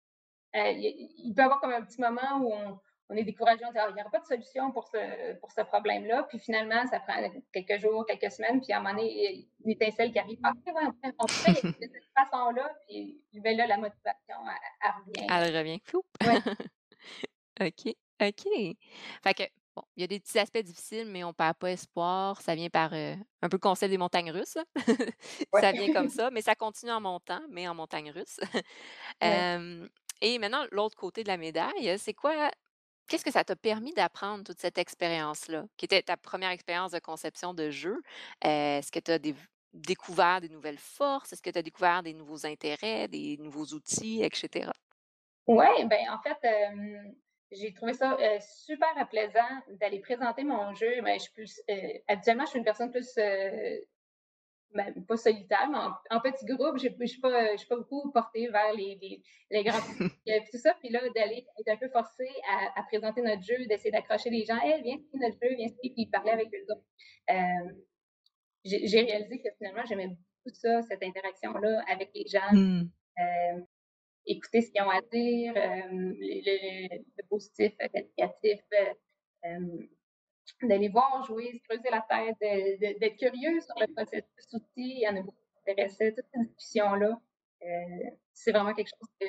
[0.53, 3.77] il peut y avoir comme un petit moment où on, on est découragé, on dit,
[3.77, 6.23] ah, il n'y aura pas de solution pour ce, pour ce problème-là.
[6.23, 7.15] Puis finalement, ça prend
[7.53, 10.39] quelques jours, quelques semaines, puis à un moment donné, une étincelle qui arrive.
[10.43, 10.53] Ah,
[11.19, 14.35] on peut de cette façon-là, puis ben là, la motivation,
[14.83, 15.27] elle, revient.
[15.29, 15.81] Elle revient.
[15.83, 16.03] Fou.
[16.25, 16.39] Ouais.
[17.67, 17.95] OK.
[18.21, 18.77] OK.
[19.23, 19.43] Fait que,
[19.75, 22.41] bon, il y a des petits aspects difficiles, mais on ne perd pas espoir.
[22.41, 24.57] Ça vient par euh, un peu le concept des montagnes russes.
[25.53, 28.39] ça vient comme ça, mais ça continue en montant, mais en montagne russe.
[30.21, 32.49] et maintenant, l'autre côté de la médaille, c'est quoi
[33.07, 36.99] Qu'est-ce que ça t'a permis d'apprendre toute cette expérience-là, qui était ta première expérience de
[36.99, 38.01] conception de jeu?
[38.41, 39.19] Est-ce que tu as
[39.73, 41.33] découvert des nouvelles forces?
[41.33, 44.71] Est-ce que tu as découvert des nouveaux intérêts, des nouveaux outils, etc.?
[45.47, 46.37] Oui, ben en fait,
[47.51, 51.01] j'ai trouvé ça super plaisant d'aller présenter mon jeu.
[51.03, 51.61] Mais je suis
[52.07, 53.19] habituellement, je suis une personne plus
[54.73, 55.77] ben, pas solitaire, mais
[56.15, 59.79] en, petit groupe, je ne suis, pas beaucoup portée vers les, les, les grands
[60.25, 60.73] et tout ça.
[60.79, 62.29] Puis là, d'aller être un peu forcée
[62.75, 64.59] à, présenter notre jeu, d'essayer d'accrocher les gens.
[64.61, 66.83] Hey, viens notre jeu, viens puis parler avec les autres.
[67.29, 67.73] Euh,
[68.65, 72.51] j'ai réalisé que finalement, j'aimais beaucoup ça, cette interaction-là avec les gens.
[72.51, 72.89] Hmm.
[73.19, 73.61] Euh,
[74.25, 78.59] écouter ce qu'ils ont à dire, euh, le, le, positif, le négatif
[80.63, 82.37] d'aller voir jouer, se creuser la tête,
[82.99, 84.65] d'être curieux sur le processus aussi.
[84.75, 87.19] Il y en a beaucoup qui s'intéressaient, toute cette discussion-là.
[88.33, 89.27] c'est vraiment quelque chose que,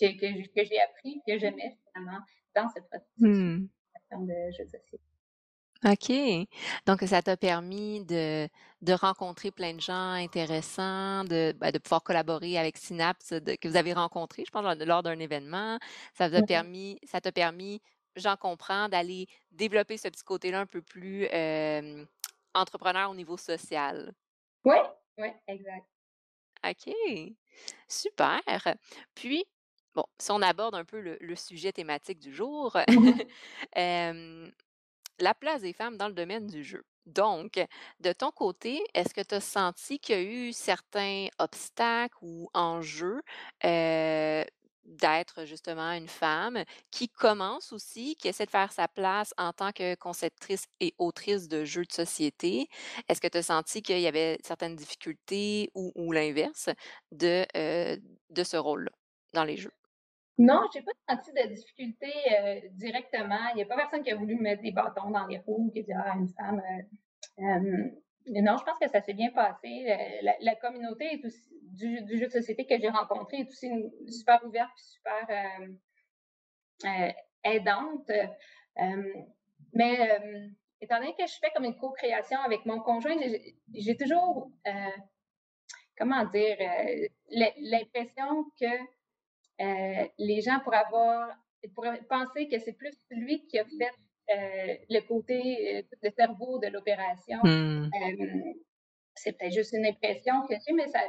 [0.00, 2.20] que, que, j'ai appris, que j'aimais finalement
[2.54, 3.68] dans cette processus mmh.
[4.26, 5.00] de jeux de société.
[5.84, 6.48] OK.
[6.86, 8.48] Donc, ça t'a permis de,
[8.82, 13.76] de rencontrer plein de gens intéressants, de, ben, de pouvoir collaborer avec Synapse que vous
[13.76, 15.78] avez rencontré, je pense, lors d'un événement.
[16.14, 17.82] Ça vous a permis, ça t'a permis,
[18.16, 21.26] j'en comprends, d'aller développer ce petit côté-là un peu plus
[22.54, 24.12] entrepreneur au niveau social.
[24.64, 24.76] Oui,
[25.18, 25.86] oui, exact.
[26.68, 26.92] OK.
[27.88, 28.40] Super.
[29.14, 29.44] Puis,
[29.94, 32.76] bon, si on aborde un peu le, sujet thématique du jour,
[35.18, 36.84] la place des femmes dans le domaine du jeu.
[37.06, 37.64] Donc,
[38.00, 42.50] de ton côté, est-ce que tu as senti qu'il y a eu certains obstacles ou
[42.52, 43.22] enjeux
[44.86, 49.72] d'être justement une femme qui commence aussi, qui essaie de faire sa place en tant
[49.72, 52.68] que conceptrice et autrice de jeux de société?
[53.08, 56.70] Est-ce que tu as senti qu'il y avait certaines difficultés ou, l'inverse
[57.12, 57.46] de,
[58.30, 58.92] de ce rôle-là
[59.32, 59.72] dans les jeux?
[60.38, 63.48] Non, j'ai pas senti de difficulté euh, directement.
[63.52, 65.80] Il n'y a pas personne qui a voulu mettre des bâtons dans les roues, qui
[65.80, 66.60] a dit ah une femme.
[66.60, 67.90] Euh, euh,
[68.28, 69.96] non, je pense que ça s'est bien passé.
[70.40, 71.20] La, communauté
[71.62, 73.70] du, jeu de société que j'ai rencontré est aussi
[74.08, 75.28] super ouverte et super
[77.44, 78.10] aidante.
[79.72, 80.20] mais
[80.80, 83.16] étant donné que je fais comme une co-création avec mon conjoint,
[83.74, 84.50] j'ai toujours,
[85.96, 86.56] comment dire,
[87.30, 88.96] l'impression que
[89.60, 91.30] euh, les gens pourraient avoir,
[91.74, 96.58] pourraient penser que c'est plus lui qui a fait euh, le côté, euh, le cerveau
[96.58, 97.38] de l'opération.
[97.42, 97.90] Hmm.
[99.14, 101.00] c'est peut-être juste une impression que j'ai, mais ça,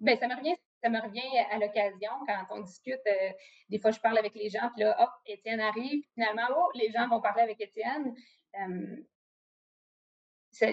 [0.00, 3.00] ben, ça me revient ça me revient à l'occasion quand on discute.
[3.70, 6.04] des fois, je parle avec les gens, puis là, hop, Étienne arrive.
[6.12, 8.14] Finalement, oh, les gens vont parler avec Étienne.
[10.52, 10.66] je,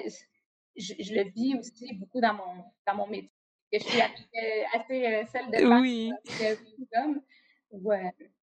[1.13, 3.31] le vis aussi beaucoup dans mon, dans mon métier
[3.79, 6.11] je suis assez, euh, celle de oui.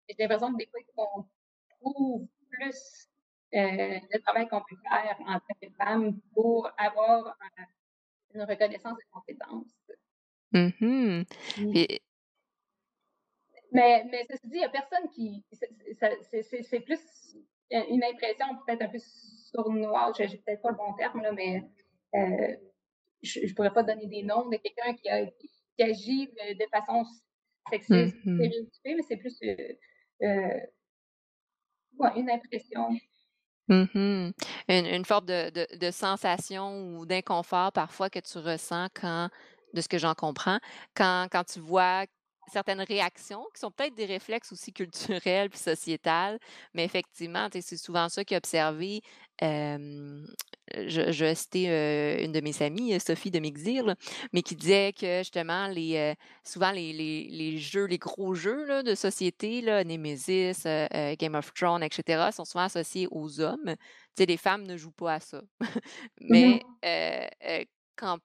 [0.09, 1.25] j'ai l'impression que des fois, on
[1.81, 3.18] trouve plus euh,
[3.53, 7.37] le travail qu'on peut faire en tant que femme pour avoir
[8.35, 9.75] une reconnaissance de compétences.
[10.53, 11.25] Mm
[13.71, 15.45] Mais, mais ceci dit, il n'y a personne qui.
[15.53, 17.01] C'est plus
[17.71, 21.63] une impression peut-être un peu sournoise, je n'ai peut-être pas le bon terme, là, mais
[22.15, 22.57] euh,
[23.23, 25.09] je ne pourrais pas donner des noms de quelqu'un qui,
[25.83, 27.05] agit de, façon
[27.71, 28.41] sexiste, mm
[28.85, 29.73] mais c'est plus euh,
[30.23, 30.61] euh
[32.15, 32.91] une impression.
[33.69, 34.33] Mm-hmm.
[34.69, 39.29] une, une, forme de, de, sensation ou d'inconfort parfois que tu ressens quand,
[39.75, 40.59] de ce que j'en comprends,
[40.95, 42.07] quand, quand tu vois
[42.51, 46.39] certaines réactions qui sont peut-être des réflexes aussi culturels puis sociétals,
[46.75, 49.03] mais effectivement, c'est souvent ça qui est observé.
[50.75, 51.67] Je, je vais citer
[52.25, 53.95] une de mes amies, Sophie de Mixir,
[54.33, 58.83] mais qui disait que justement, les, souvent les, les, les, jeux, les gros jeux là,
[58.83, 60.65] de société, là, Nemesis,
[61.19, 63.75] Game of Thrones, etc., sont souvent associés aux hommes.
[64.17, 65.43] Tu sais, les femmes ne jouent pas à ça.
[66.21, 67.65] mais mmh
[67.97, 68.21] quand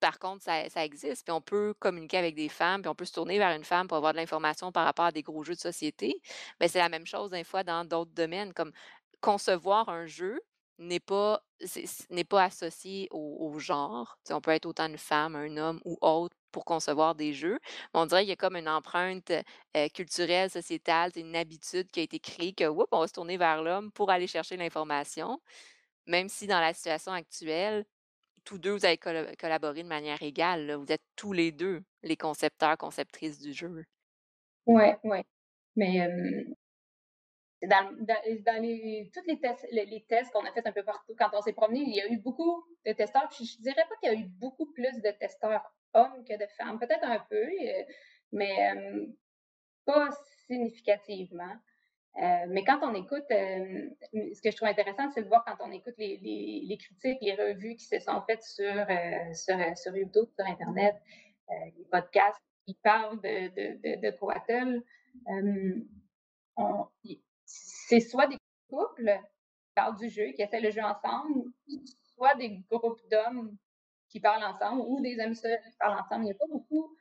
[0.00, 3.04] par contre, ça, ça, existe, puis on peut communiquer avec des femmes, puis on peut
[3.04, 5.54] se tourner vers une femme pour avoir de l'information par rapport à des gros jeux
[5.54, 6.20] de société.
[6.60, 8.72] Mais c'est la même chose des fois dans d'autres domaines, comme
[9.20, 10.40] concevoir un jeu
[10.78, 11.42] n'est pas
[12.10, 14.18] n'est pas associé au, genre.
[14.30, 17.58] on peut être autant une femme, un homme ou autre pour concevoir des jeux.
[17.94, 19.32] on dirait qu'il y a comme une empreinte
[19.76, 23.36] euh, culturelle, sociétale, une habitude qui a été créée que oups, on va se tourner
[23.36, 25.40] vers l'homme pour aller chercher l'information.
[26.06, 27.84] Même si dans la situation actuelle,
[28.44, 30.72] tous deux, vous avez collaboré de manière égale.
[30.74, 33.84] Vous êtes tous les deux les concepteurs, conceptrices du jeu.
[34.66, 35.18] Oui, oui.
[35.76, 36.08] Mais
[37.62, 41.30] dans, dans, les, tous les tests, les, tests qu'on a fait un peu partout, quand
[41.32, 43.28] on s'est promené, il y a eu beaucoup de testeurs.
[43.32, 46.78] Je dirais pas qu'il y a eu beaucoup plus de testeurs hommes que de femmes.
[46.78, 47.84] Peut-être un peu, euh,
[48.32, 48.72] mais
[49.84, 50.10] pas
[50.46, 51.56] significativement.
[52.16, 55.56] Euh, mais quand on écoute, euh, ce que je trouve intéressant, c'est de voir quand
[55.64, 59.96] on écoute les, les, critiques, les revues qui se sont faites sur, euh, sur, sur,
[59.96, 60.96] YouTube, sur Internet,
[61.48, 64.82] les podcasts qui parlent de, de, de, Coatl,
[67.88, 68.36] c'est soit des
[68.68, 69.18] couples
[69.64, 71.50] qui parlent du jeu, qui essaient le jeu ensemble,
[72.14, 73.56] soit des groupes d'hommes
[74.10, 76.24] qui parlent ensemble ou des hommes seuls qui parlent ensemble.
[76.24, 76.94] Il n'y a pas beaucoup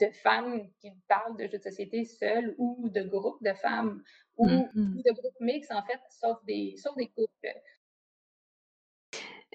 [0.00, 4.02] de femmes qui parlent de jeux de société seules ou de groupes de femmes
[4.36, 5.02] ou, mm-hmm.
[5.02, 7.48] de groupes mixtes, en fait, sauf des, sauf des couples.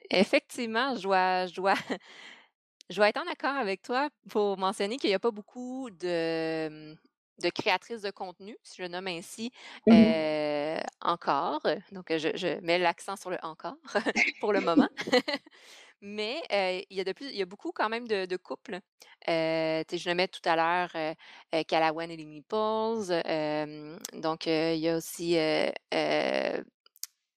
[0.10, 1.76] Effectivement, je dois, je dois,
[2.90, 6.96] je dois être en accord avec toi pour mentionner qu'il n'y a pas beaucoup de,
[7.42, 9.52] de créatrices de contenu, si je nomme ainsi,
[9.92, 11.62] euh, encore.
[11.92, 13.78] Donc, je, je mets l'accent sur le encore
[14.40, 14.90] pour le moment.
[16.02, 18.38] Mais euh, il y a de plus, il y a beaucoup quand même de, de
[18.38, 18.80] couples.
[19.28, 23.22] Euh, je le mets tout à l'heure, euh, Calawan et les Meeples.
[24.14, 25.36] donc, il y a aussi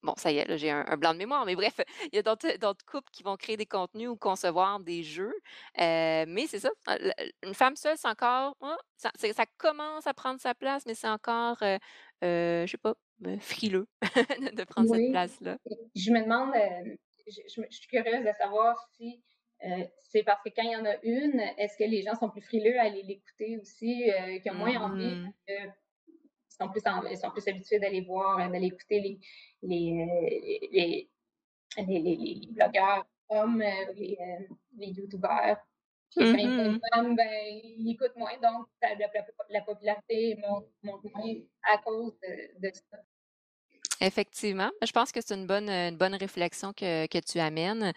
[0.03, 1.75] Bon, ça y est, là, j'ai un, un blanc de mémoire, mais bref,
[2.13, 5.35] il y a d'autres d'autres couples qui vont créer des contenus ou concevoir des jeux.
[5.79, 7.15] Euh, mais c'est ça, euh, la-
[7.49, 9.11] une femme seule, c'est encore, ah, ça,
[9.59, 11.77] commence à prendre sa place, mais c'est encore, euh,
[12.25, 12.95] euh, je sais pas,
[13.27, 15.59] euh, frileux de de prendre cette place-là.
[15.95, 16.95] Je me demande, euh,
[17.27, 19.23] je, je me- je suis curieuse de savoir si
[19.65, 22.31] euh, c'est parce que quand il y en a une, est-ce que les gens sont
[22.31, 25.33] plus frileux à aller l'écouter aussi, euh, qui ont moins envie Mhm.
[26.61, 29.19] Sont plus, en- sont plus habitués d'aller voir, euh, d'aller écouter les,
[29.63, 30.29] les, euh,
[30.73, 31.09] les,
[31.79, 35.57] les, les- les blogueurs hommes, euh, les, euh, les youtubeurs.
[36.11, 36.81] Puis quand il y a une Mhm.
[36.93, 37.29] femme, ben,
[37.79, 39.11] ils écoutent moins, donc la, la-
[39.51, 41.35] la popularité monte, monte moins
[41.73, 42.99] à cause de, de ça.
[44.03, 47.93] Effectivement, je pense que c'est une bonne, une bonne réflexion que, que tu amènes.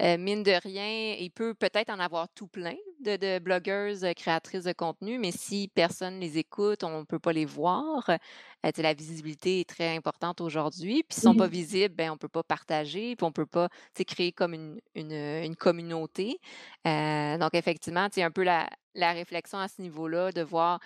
[0.00, 4.12] Euh, mine de rien, il peut peut-être en avoir tout plein de, de blogueuses, euh,
[4.12, 8.08] créatrices de contenu, mais si personne les écoute, on ne peut pas les voir.
[8.10, 11.02] Euh, la visibilité est très importante aujourd'hui.
[11.02, 13.68] Puis s'ils sont pas visibles, ben, on peut pas partager, puis on peut pas
[14.06, 16.38] créer comme une, une, une communauté.
[16.86, 20.80] Euh, donc, effectivement, c'est un peu la, la réflexion à ce niveau-là de voir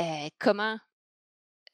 [0.00, 0.78] euh, comment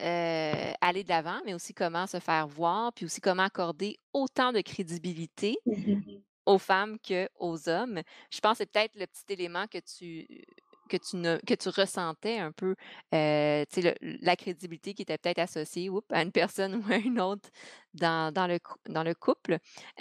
[0.02, 4.52] euh, aller de l'avant, mais aussi comment se faire voir, puis aussi comment accorder autant
[4.52, 6.22] de crédibilité Mhm.
[6.48, 8.02] Aux femmes qu'aux hommes.
[8.32, 10.44] Je pense que c'est peut-être le petit élément que tu
[10.88, 12.74] que tu ne, que tu ressentais un peu,
[13.14, 17.20] euh, le- la crédibilité qui était peut-être associée oups, à une personne ou à une
[17.20, 17.50] autre
[17.94, 18.58] dans, dans, le,
[18.88, 19.58] dans le couple.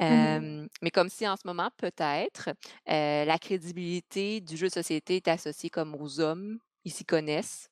[0.07, 0.47] Mhm.
[0.47, 2.49] Euh, mais comme si en ce moment, peut-être,
[2.89, 7.69] euh, la crédibilité du jeu de société est associée comme aux hommes, ils s'y connaissent,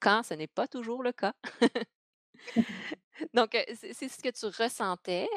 [0.00, 1.32] quand ce n'est pas toujours le cas.
[3.34, 5.28] Donc, heu, c'est ce que tu ressentais,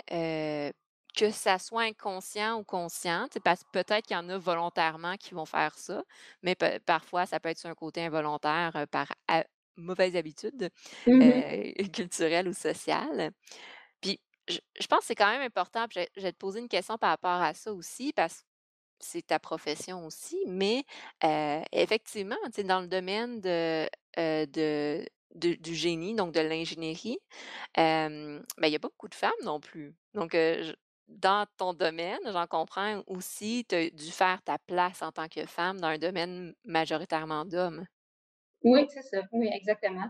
[1.16, 5.34] que ça soit inconscient ou conscient, parce que peut-être qu'il y en a volontairement qui
[5.34, 6.04] vont faire ça,
[6.44, 9.08] mais parfois ça peut être sur un côté involontaire, par
[9.78, 10.70] mauvaise habitude,
[11.22, 13.32] heu, culturelle ou sociale.
[14.02, 16.38] Puis je je pense que c'est quand même important, puis je vais je vais te
[16.38, 18.48] poser une question par rapport à ça aussi, parce que
[19.02, 20.86] c'est ta profession aussi, mais
[21.26, 23.88] heu, effectivement, dans le domaine de,
[24.20, 27.20] heu, de de du génie, donc de l'ingénierie,
[28.58, 29.96] ben, il y a pas beaucoup de femmes non plus.
[30.14, 30.36] Donc
[31.12, 35.46] dans ton domaine, j'en comprends aussi, tu as dû faire ta place en tant que
[35.46, 37.86] femme dans un domaine majoritairement d'hommes.
[38.64, 39.22] Oui, c'est ça.
[39.32, 40.10] Oui, exactement.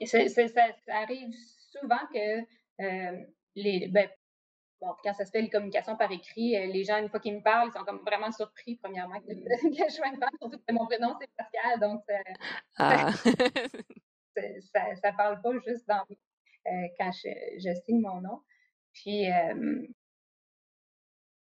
[0.00, 1.32] C'est c'est ça ça arrive
[1.72, 2.40] souvent que,
[3.56, 4.08] les ben,
[4.80, 7.36] bon, quand ça se fait les communications par écrit, heu, les gens, une fois qu'ils
[7.36, 9.26] me parlent, ils sont comme vraiment surpris, premièrement, que
[9.84, 12.16] que je sois une femme, surtout que mon prénom, c'est Pascal, donc ça
[12.76, 13.12] Ah!
[14.74, 16.04] ça ça parle pas juste dans
[16.98, 18.40] quand je signe mon nom.
[18.92, 19.86] Puis, hem,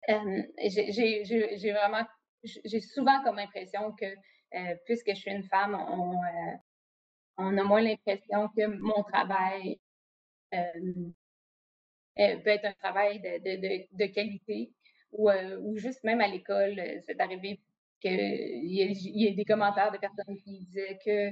[0.07, 2.05] hem, j'ai vraiment
[2.43, 4.05] j'ai souvent comme impression que,
[4.85, 5.75] puisque je suis une femme,
[7.37, 9.79] on, a moins l'impression que mon travail,
[10.51, 11.13] peut
[12.17, 14.71] être un travail de qualité
[15.11, 15.29] ou,
[15.77, 17.59] juste même à l'école, c'est arrivé
[18.01, 18.11] qu'il
[18.63, 21.31] y ait des commentaires de personnes qui disaient que,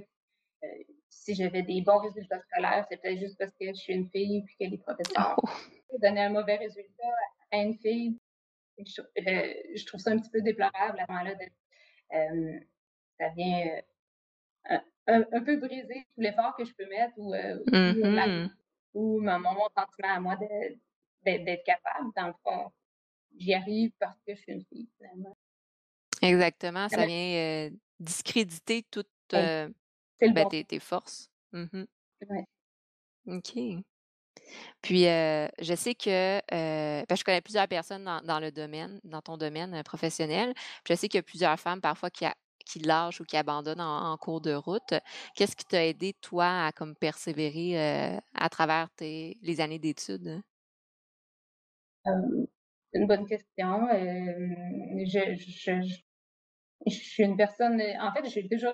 [1.10, 4.56] si j'avais des bons résultats scolaires, c'était juste parce que je suis une fille puis
[4.60, 5.70] que les professeurs Oh!
[6.02, 7.04] donnaient un mauvais résultat
[7.52, 8.20] à une fille.
[8.80, 11.36] Je heu, je trouve ça un petit peu déplorable à ce moment-là
[13.20, 13.82] ça vient,
[15.10, 17.34] heu, un peu briser tout l'effort que je peux mettre ou,
[17.86, 18.50] ou ma Mmh
[18.94, 20.48] ou mon sentiment à moi de
[21.26, 22.12] d'être d'être capable.
[22.16, 22.72] Dans le fond,
[23.38, 25.38] j'y arrive parce que je suis une fille, finalement.
[26.22, 27.70] Exactement, ça vient,
[28.00, 28.84] discréditer
[29.34, 29.50] heu,
[30.22, 31.30] c'est ben, bon tes tes forces.
[32.22, 32.46] Ouais.
[33.28, 33.84] OK.
[34.82, 39.82] Puis, je sais que, je connais plusieurs personnes dans dans le domaine, dans ton domaine,
[39.84, 40.54] professionnel.
[40.84, 43.36] Puis je sais qu'il y a plusieurs femmes parfois qui a qui lâchent ou qui
[43.38, 44.94] abandonnent en en cours de route.
[45.36, 47.78] Qu'est-ce qui t'a aidé toi à comme persévérer,
[48.36, 50.42] à travers tes les années d'études?
[52.06, 53.88] C'est une bonne question.
[53.92, 55.96] Je je je
[56.88, 58.74] je suis une personne, en fait, j'ai toujours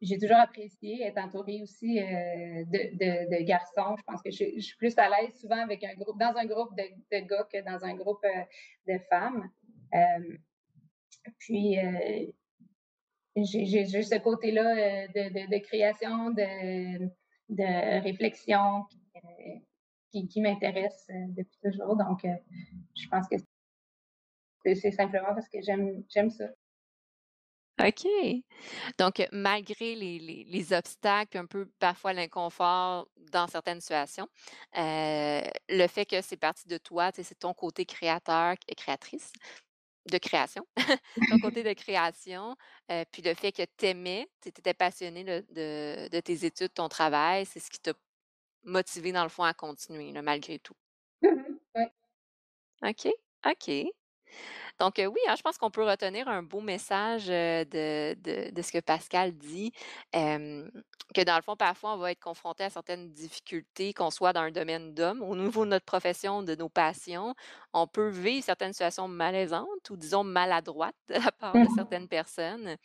[0.00, 3.96] j'ai toujours apprécié être entourée aussi, heu, de garçons.
[3.98, 6.74] Je pense que je suis plus à l'aise souvent avec un groupe dans un groupe
[6.76, 9.48] de gars que dans un groupe, heu, de femmes.
[11.38, 11.76] Puis,
[13.36, 18.84] J'ai ce côté-là, de création, de réflexion
[20.12, 21.96] qui, m'intéresse, depuis toujours.
[21.96, 22.26] Donc,
[22.96, 23.36] je pense que
[24.74, 26.48] c'est simplement parce que j'aime ça.
[27.78, 28.06] OK.
[28.98, 34.28] Donc, malgré les les les obstacles, un peu parfois l'inconfort dans certaines situations,
[34.74, 39.32] le fait que c'est parti de toi, c'est ton côté créateur et créatrice
[40.10, 40.66] de création,
[41.28, 42.56] ton côté de création,
[43.12, 46.88] puis le fait que tu aimais, tu étais passionnée de de de tes études, ton
[46.88, 47.92] travail, c'est ce qui t'a
[48.64, 50.74] motivé dans le fond à continuer là, malgré tout.
[51.22, 51.60] Mmh.
[52.82, 53.08] OK,
[53.46, 53.92] OK.
[54.80, 57.64] Donc, oui, hein, je pense qu'on peut retenir un beau message, de
[58.14, 59.72] de de ce que Pascal dit,
[61.14, 64.42] que dans le fond, parfois, on va être confronté à certaines difficultés, qu'on soit dans
[64.42, 67.34] un domaine d'homme, au niveau de notre profession, de nos passions.
[67.72, 71.70] On peut vivre certaines situations malaisantes ou disons maladroites de la part Mmh de mh.
[71.74, 72.76] certaines personnes,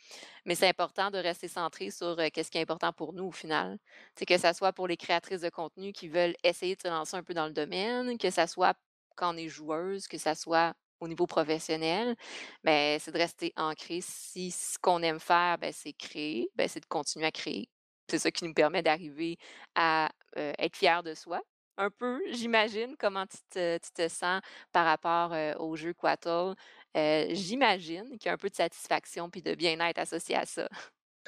[0.44, 3.78] mais c'est important de rester centré sur, qu'est-ce qui est important pour nous au final.
[4.16, 7.16] C'est que ça soit pour les créatrices de contenu qui veulent essayer de se lancer
[7.16, 8.74] un peu dans le domaine, que ça soit
[9.16, 12.16] quand on est joueuse, que ça soit au niveau professionnel,
[12.64, 14.00] ben, c'est de rester ancré.
[14.02, 17.68] Si ce qu'on aime faire, ben, c'est créer, ben, c'est de continuer à créer.
[18.08, 19.36] C'est ça qui nous permet d'arriver
[19.74, 21.40] à, être fiers de soi.
[21.78, 24.40] Un peu, j'imagine, comment tu te sens
[24.72, 26.54] par rapport, au jeu Quattle.
[26.94, 30.68] J'imagine qu'il y a un peu de satisfaction puis de bien-être associé à ça.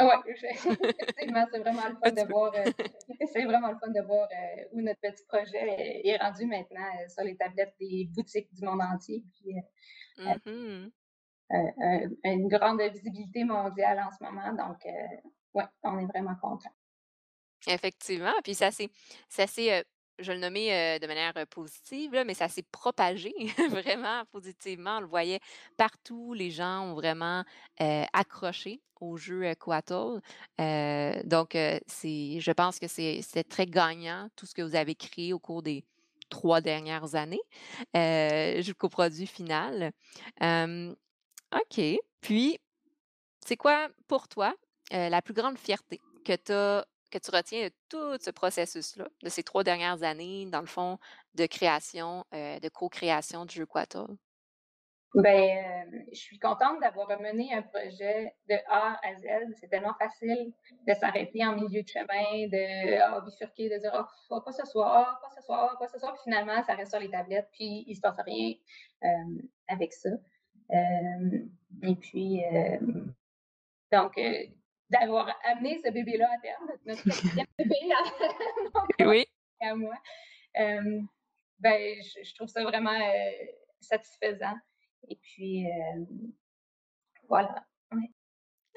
[0.01, 0.47] Ouais, je
[1.01, 2.71] effectivement, c'est vraiment le Un fun de voir, heu,
[3.33, 7.09] c'est vraiment le fun de voir, heu, où notre petit projet est rendu maintenant, heu,
[7.09, 9.55] sur les tablettes des boutiques du monde entier, puis,
[10.17, 10.41] Mmh
[11.53, 14.79] heu, une grande visibilité mondiale en ce moment, donc,
[15.55, 16.75] ouais, on est vraiment contents.
[17.67, 18.89] Effectivement, puis ça s'est
[20.19, 23.33] je le nommer, heu, de manière, positive mais ça s'est propagé
[23.71, 24.99] vraiment positivement.
[24.99, 25.41] On le voyait
[25.77, 27.45] partout, les gens ont vraiment,
[28.13, 30.21] accroché au jeu, Coatl.
[30.61, 31.57] Heu, donc,
[31.87, 35.63] c'est je pense que c'est très gagnant tout ce que vous avez créé au cours
[35.63, 35.85] des
[36.31, 37.41] 3 dernières années,
[37.97, 39.93] heu, jusqu'au produit final.
[41.53, 41.81] OK,
[42.21, 42.59] puis
[43.45, 44.55] c'est quoi pour toi,
[44.91, 46.53] la plus grande fierté que tu
[47.11, 50.99] que tu retiens de tout ce processus-là, de ces 3 dernières années, dans le fond,
[51.35, 54.09] de création, heu, de co-création du jeu Quator?
[55.15, 59.25] Ben, heu, je suis contente d'avoir mené un projet de A à Z.
[59.59, 60.53] C'est tellement facile
[60.87, 64.67] de s'arrêter en milieu de chemin, de, ah, bifurquer, de dire: «Ah, oh, pas ce
[64.67, 67.85] soir, pas ce soir, pas ce soir», puis finalement, ça reste sur les tablettes, puis
[67.87, 68.53] il se passe rien,
[69.03, 70.11] hem, avec ça.
[71.83, 72.43] Et puis,
[73.93, 74.19] donc,
[74.91, 77.77] d'avoir amené ce bébé-là à terme, notre notre 4e bébé
[79.01, 79.27] à Oui.
[79.61, 79.95] à moi,
[80.55, 81.09] hem,
[81.61, 83.49] ben, je je trouve ça vraiment, heu,
[83.81, 84.57] satisfaisant
[85.09, 86.07] et puis, hem,
[87.29, 87.67] voilà.
[87.93, 88.11] Ouais.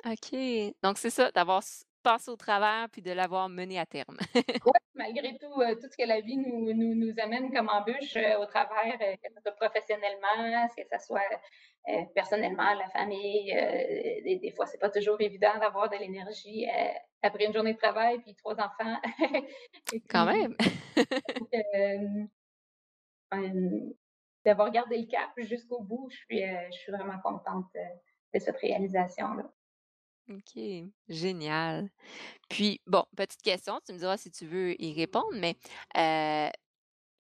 [0.05, 0.75] OK.
[0.83, 1.63] Donc c'est ça, d'avoir
[2.01, 4.17] s passé au travers puis de l'avoir mené à terme.
[4.65, 8.15] Ouais, malgré tout, heu, tout ce que la vie nous nous nous amène comme embûches,
[8.15, 11.21] heu, au travers, heu, que ce soit professionnellement, que ça soit,
[12.13, 13.51] personnellement, la famille,
[14.23, 16.67] des des fois, c'est pas toujours évident d'avoir de l'énergie,
[17.23, 18.97] après une journée de travail puis 3 enfants
[20.09, 20.55] Quand même.
[24.45, 27.67] d'avoir gardé le cap jusqu'au bout, je suis, heu, je suis vraiment contente,
[28.33, 29.51] de cette réalisation-là.
[30.29, 30.59] OK,
[31.09, 31.89] génial.
[32.49, 35.57] Puis bon, petite question, tu me diras si tu veux y répondre, mais,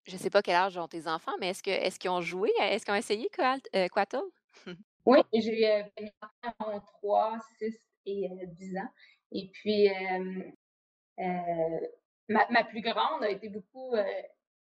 [0.05, 2.51] je sais pas quel âge ont tes enfants, mais est-ce que est-ce qu'ils ont joué,
[2.61, 4.21] est-ce qu'ils ont essayé Quatil?
[5.05, 7.75] Oui, j'ai, heu, mes enfants ont 3, 6
[8.05, 8.89] et heu, 10 ans
[9.31, 9.87] et puis,
[12.29, 13.95] ma plus grande a été beaucoup,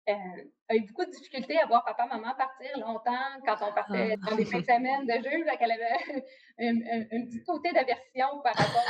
[0.09, 4.17] heu, a eu beaucoup de difficultés à voir papa, maman partir longtemps quand on partait
[4.23, 4.31] Ah.
[4.31, 5.99] dans des fins de semaine de jeu, qu'elle avait
[6.59, 8.89] un petit côté d'aversion par rapport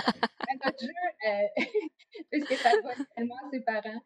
[0.49, 1.49] à notre jeu, heu,
[2.33, 4.03] puisque ça va tellement ses parents.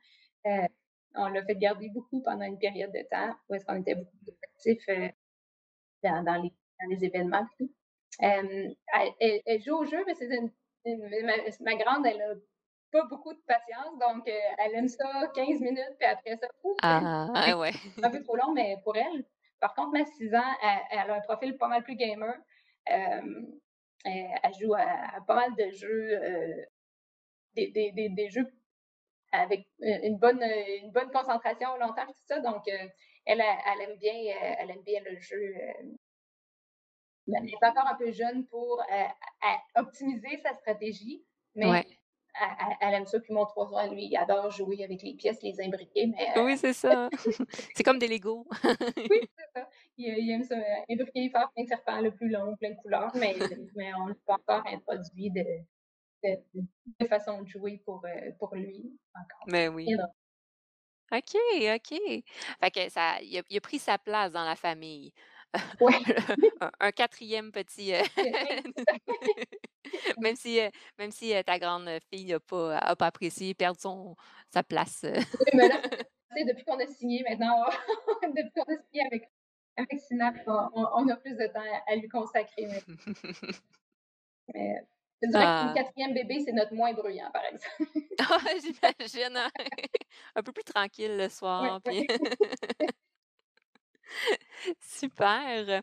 [0.47, 0.69] Heu,
[1.17, 4.17] on l'a fait garder beaucoup pendant une période de temps où est-ce qu'on était beaucoup
[4.25, 4.87] plus actifs,
[6.05, 6.51] dans dans les
[6.81, 7.47] dans les événements
[8.21, 8.77] elle
[9.21, 10.51] elle elle joue au jeu, mais c'est une
[10.87, 12.35] une ma ma grande, elle a
[12.93, 16.79] pas beaucoup de patience, donc heu, elle aime ça 15 minutes, puis après ça, ouf,
[16.83, 17.73] Ah, ah ouais.
[18.03, 19.25] un peu trop long, mais pour elle.
[19.61, 22.35] Par contre, ma 6 ans, elle elle a un profil pas mal plus gamer.
[22.87, 23.47] Hem,
[24.05, 24.83] elle elle joue à
[25.17, 26.21] à pas mal de jeux,
[27.55, 28.47] des des des des jeux
[29.33, 32.91] avec une bonne, une bonne concentration longtemps, tout ça, donc elle,
[33.27, 34.15] elle aime bien,
[34.59, 35.55] elle aime bien le jeu,
[37.29, 38.83] elle est encore un peu jeune pour,
[39.77, 41.25] optimiser sa stratégie,
[41.55, 41.87] mais Ouais.
[42.81, 43.21] Elle aime ça.
[43.21, 46.57] Puis mon 3 ans, lui, il adore jouer avec les pièces, les imbriquer, mais Oui,
[46.57, 47.11] heu c'est ça.
[47.75, 48.47] C'est comme des Legos.
[49.11, 49.69] oui, c'est ça.
[49.97, 50.57] Il il aime ça,
[50.91, 53.35] imbriquer, faire plein de serpents le plus long, plein de couleurs, mais
[53.77, 55.45] mais on n'a pas encore introduit de
[56.25, 56.37] de
[57.01, 59.47] de façon de jouer pour, heu, pour lui encore.
[59.47, 60.03] Mais oui.
[61.13, 61.35] OK,
[61.75, 62.23] OK.
[62.61, 65.13] Fait que ça il a il a pris sa place dans la famille.
[65.81, 66.03] Ouais.
[66.61, 68.03] un un 4e petit, heu
[70.21, 73.81] même si, heu, même si, heu, ta grande fille a pas a pas apprécié perdre
[73.81, 74.17] son
[74.53, 75.07] sa place.
[75.39, 75.81] Oui, mais là,
[76.47, 77.65] depuis qu'on a signé maintenant,
[78.23, 79.31] depuis qu'on a signé avec
[79.77, 82.95] avec Synapse, on a plus de temps à à lui consacrer maintenant.
[84.55, 84.75] Mais
[85.23, 85.75] je dirais que le Ah.
[85.75, 87.87] 4e bébé, c'est notre moins bruyant, par exemple.
[88.21, 89.51] Ah, j'imagine, hein.
[90.37, 91.85] Un peu plus tranquille le soir, ouais.
[91.85, 92.07] puis
[94.81, 95.83] Super.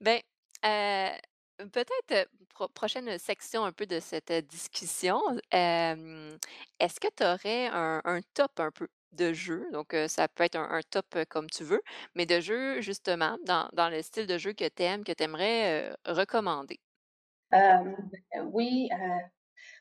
[0.00, 0.20] Ben,
[0.64, 5.20] heu, peut-être, pro prochaine section un peu de cette, heu, discussion,
[5.52, 9.68] est-ce que tu aurais un top un peu de jeux?
[9.72, 11.82] Donc, ça peut être un top, comme tu veux,
[12.14, 15.24] mais de jeux justement dans dans le style de jeu que tu aimes, que tu
[15.24, 16.78] aimerais, recommander?
[17.52, 17.96] Hem,
[18.52, 18.88] oui,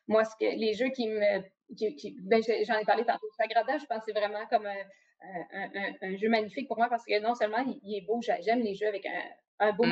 [0.08, 1.42] moi, ce que les jeux qui me
[1.78, 3.28] qui qui ben, je j'en ai parlé tantôt.
[3.38, 4.68] Sagrada, je pense c'est vraiment comme
[5.22, 8.02] un un un un jeu magnifique pour moi parce que non seulement il il est
[8.08, 9.24] beau, j'a j'aime les jeux avec un
[9.60, 9.88] un beau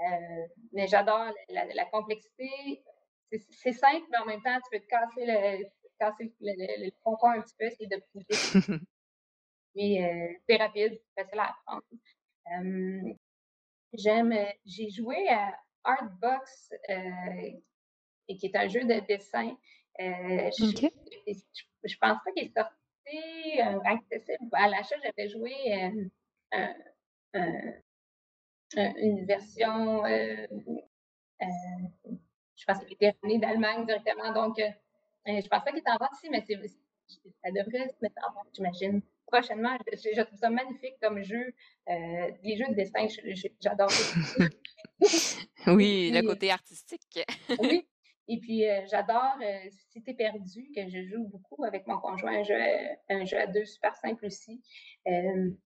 [0.00, 2.82] heu, mais j'adore la complexité.
[3.30, 5.64] C'est c'est simple, mais en même temps, tu peux te casser le
[5.98, 8.38] casser le le le pompon un petit peu, essayer d'optimiser
[9.74, 11.82] puis, heu, c'est rapide, c'est facile à apprendre.
[12.46, 13.14] Hem,
[13.94, 14.34] j'aime,
[14.66, 16.72] j'ai joué à Artbox,
[18.28, 19.56] et qui est un jeu de dessin.
[19.98, 20.64] Je
[21.26, 21.42] je
[21.84, 22.74] je pense pas qu'il est sorti,
[23.14, 24.48] heu, accessible.
[24.52, 25.52] À l'achat, j'avais joué,
[26.52, 26.74] un
[28.76, 30.46] une version, heu,
[31.40, 34.58] je pense qu'il était d'Allemagne directement, donc
[35.26, 38.48] je pense pas qu'il est en vente ici, mais ça devrait se mettre en vente,
[38.54, 39.76] j'imagine, prochainement.
[39.92, 41.54] Je trouve ça magnifique comme jeu.
[41.86, 43.06] Les jeux de dessin,
[43.60, 43.88] j'adore
[45.66, 47.20] Oui, le côté artistique.
[47.58, 47.86] Oui
[48.28, 52.38] et puis, heu, j'adore, heu, Si tu perdu, que je joue beaucoup avec mon conjoint,
[52.40, 52.56] un jeu
[53.10, 54.62] un jeu à 2 super simple aussi,
[55.06, 55.56] hem,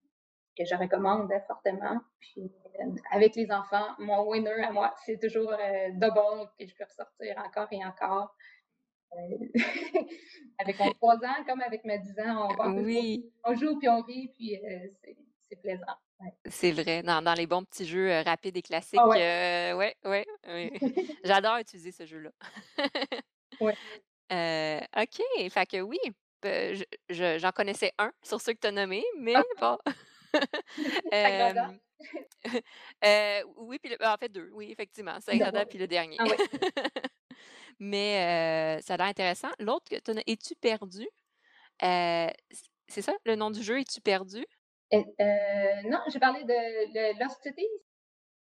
[0.58, 2.00] que je recommande fortement.
[2.20, 2.52] Puis,
[3.12, 5.52] avec les enfants, mon winner à moi, c'est toujours,
[5.94, 8.34] Double que je peux ressortir encore et encore.
[10.58, 13.32] Avec mon 3 ans comme avec mes 10 ans, on on peut jouer Oui.
[13.44, 14.58] on joue puis on rit puis,
[15.50, 15.96] c'est plaisant.
[16.22, 16.32] Ouais.
[16.48, 19.74] C'est vrai, dans dans les bons petits jeux, heu, rapides et classiques, Ah ouais, heu,
[19.76, 20.70] ouais, ouais, oui.
[21.24, 22.32] J'adore utiliser ce jeu-là.
[23.60, 23.76] ouais.
[24.30, 25.20] Heu, OK,
[25.50, 25.98] fait que oui,
[26.44, 29.78] je je j'en connaissais un sur ceux que tu as nommés, mais Ah, bon.
[33.56, 36.22] Oui, puis le en fait 2, oui, effectivement, Sagrada puis le dernier.
[36.26, 36.36] Ah.
[37.80, 39.50] Mais, ça a l'air intéressant.
[39.58, 41.08] L'autre que tu as Es-tu perdu?
[42.88, 44.46] C'est ça, le nom du jeu, Es-tu perdu?
[44.92, 47.66] Et heu, non, j'ai parlé de Lost Cities.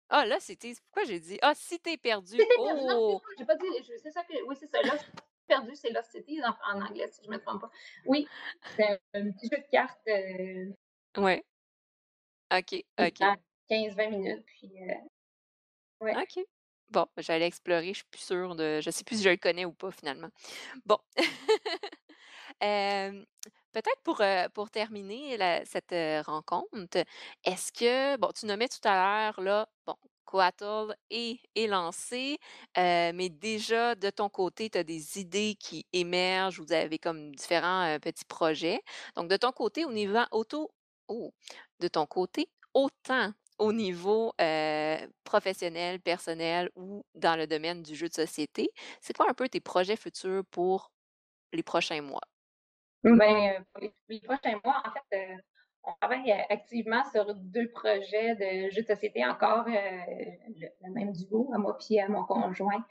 [0.10, 2.38] Ah, là, c'était pourquoi j'ai dit ah, si tu perdu.
[2.38, 3.22] C'était perdu, non, Oh!
[3.38, 3.66] j'ai pas dit
[4.02, 5.10] c'est ça que oui, c'est ça, Lost
[5.48, 7.72] perdu, c'est Lost Cities en en anglais, si je me trompe pas.
[8.06, 8.30] Oui,
[8.78, 10.74] c'est un petit jeu de cartes, heu,
[11.18, 11.46] Ouais,
[12.52, 13.20] OK, OK.
[13.20, 13.36] prend
[13.68, 14.72] 15-20 minutes, puis,
[16.02, 16.20] ouais.
[16.22, 16.40] OK.
[16.90, 19.66] Bon, j'allais explorer, je suis plus sûre de je sais plus si je le connais
[19.66, 20.30] ou pas finalement.
[20.86, 20.98] Bon.
[22.62, 23.26] Hem,
[23.72, 27.04] peut-être pour, heu, pour terminer cette, heu, rencontre,
[27.44, 28.96] est-ce que bon, tu nommais tout à
[29.28, 29.96] l'heure là, bon,
[30.26, 32.38] Coatl est lancé,
[32.78, 37.34] heu, mais déjà de ton côté, tu as des idées qui émergent, vous avez comme
[37.36, 38.82] différents, petits projets.
[39.16, 40.72] Donc de ton côté, au niveau auto
[41.08, 41.34] oh,
[41.80, 44.34] de ton côté, autant au niveau,
[45.24, 48.70] professionnel, personnel ou dans le domaine du jeu de société,
[49.02, 50.92] c'est quoi un peu tes projets futurs pour
[51.54, 52.22] les prochains mois?
[53.04, 55.38] Ben, heu, pour les les prochains mois, en fait, heu,
[55.84, 61.14] on travaille, heu, activement sur 2 projets de jeux de société encore, le le même
[61.14, 62.86] duo, à moi puis à mon conjoint.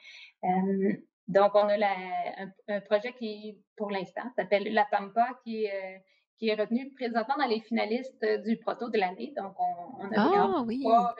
[1.28, 1.90] Donc on a la
[2.38, 6.00] un un projet qui, pour l'instant, s'appelle La Pampa, qui est, heu,
[6.38, 9.34] qui est retenu présentement dans les finalistes, du proto de l'année.
[9.36, 11.10] Donc on on a Ah oui!
[11.10, 11.16] voir,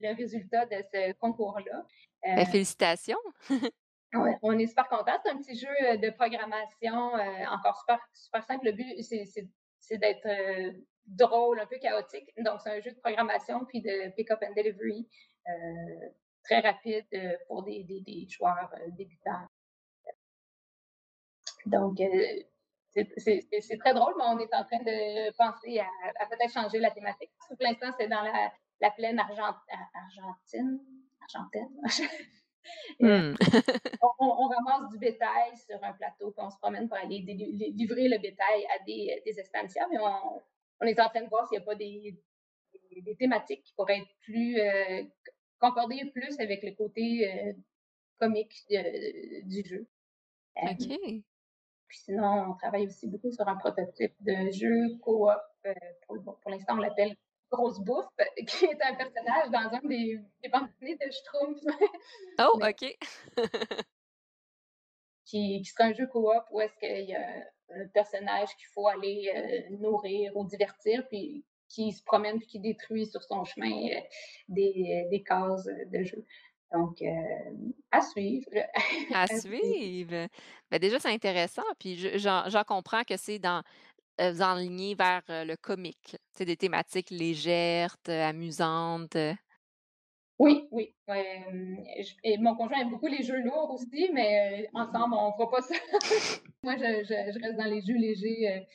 [0.00, 1.84] le résultat de ce concours-là.
[2.26, 3.18] Heu félicitations!
[4.14, 5.18] On est super contents.
[5.24, 8.66] C'est un petit jeu, heu, de programmation, heu, encore super simple.
[8.66, 9.02] Le but,
[9.78, 12.30] c'est d'être, heu, drôle, un peu chaotique.
[12.38, 15.08] Donc c'est un jeu de programmation puis de pick-up and delivery,
[16.44, 17.06] très rapide,
[17.48, 19.48] pour des joueurs, débutants.
[21.66, 21.96] Donc
[22.94, 27.30] c'est très drôle, mais on est en train de penser à peut-être changer la thématique.
[27.48, 28.52] Pour l'instant, c'est dans la
[28.82, 29.54] la plaine argent a
[29.94, 30.80] argentine
[33.00, 33.34] Mmh.
[34.20, 38.18] On ramasse du bétail sur un plateau, puis on se promène pour aller livrer le
[38.18, 40.42] bétail à des, heu, des estancias, mais on
[40.80, 42.18] on est en train de voir s'il y a pas des
[42.92, 45.12] des des thématiques qui pourraient être plus, heu, c
[45.60, 47.54] concorder plus avec le côté, heu,
[48.20, 49.88] comique de du jeu.
[50.64, 51.22] OK.
[51.88, 55.30] puis sinon, on travaille aussi beaucoup sur un prototype de jeu coop,
[56.06, 57.16] pour pour l'instant, on l'appelle
[57.52, 58.06] grosse bouffe,
[58.48, 61.60] qui est un personnage dans un des, des bandes dessinées de Schtroumpf.
[62.40, 62.98] Oh, OK.
[65.24, 67.26] qui, qui serait un jeu coop où est-ce qu'il y a
[67.74, 72.60] un personnage qu'il faut aller euh, nourrir ou divertir, puis qui se promène puis qui
[72.60, 74.00] détruit sur son chemin euh,
[74.48, 76.24] des, des cases de jeu.
[76.72, 77.08] Donc, euh,
[77.90, 78.48] à suivre.
[79.12, 79.62] À à suivre.
[79.62, 80.28] suivre.
[80.70, 83.62] Ben, déjà, c'est intéressant, puis je j'en j'en comprends que c'est dans
[84.22, 84.42] heu, vous
[84.94, 89.34] vers, heu, le comique, sais, des thématiques légères, t amusantes, heu.
[90.38, 90.94] Oui, oui.
[92.02, 95.62] j et mon conjoint aime beaucoup les jeux lourds aussi, mais ensemble, on fera pas
[95.62, 95.74] ça.
[96.64, 98.66] Moi, je je je reste dans les jeux légers,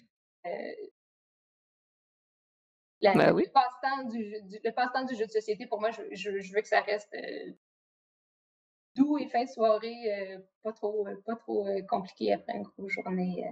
[3.01, 3.43] la Ben le oui.
[3.43, 6.39] le passe-temps du jeu du le passe-temps du jeu de société, pour moi, je je
[6.39, 7.13] je veux que ça reste,
[8.95, 13.45] doux et fin de soirée, pas trop, pas trop, compliqué après une grosse journée.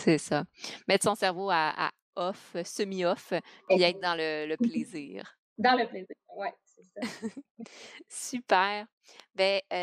[0.00, 0.44] C'est ça.
[0.88, 3.32] Mettre son cerveau à à off, semi-off,
[3.68, 5.38] puis être dans le le plaisir.
[5.58, 7.02] Dans le plaisir, ouais, c'est ça.
[8.08, 8.86] Super.
[9.34, 9.76] Beh, heu,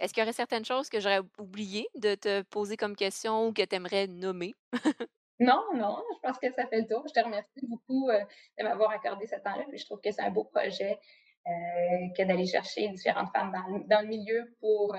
[0.00, 3.52] est-ce qu'il y aurait certaines choses que j'aurais oublié de te poser comme question ou
[3.52, 4.54] que tu aimerais nommer?
[5.40, 7.04] Non, non, je pense que ça fait le tour.
[7.08, 8.20] Je te remercie beaucoup, heu,
[8.58, 10.98] de m'avoir accordé ce temps-là, je trouve que c'est un beau projet,
[12.16, 14.94] que d'aller chercher différentes femmes dans le dans le milieu pour,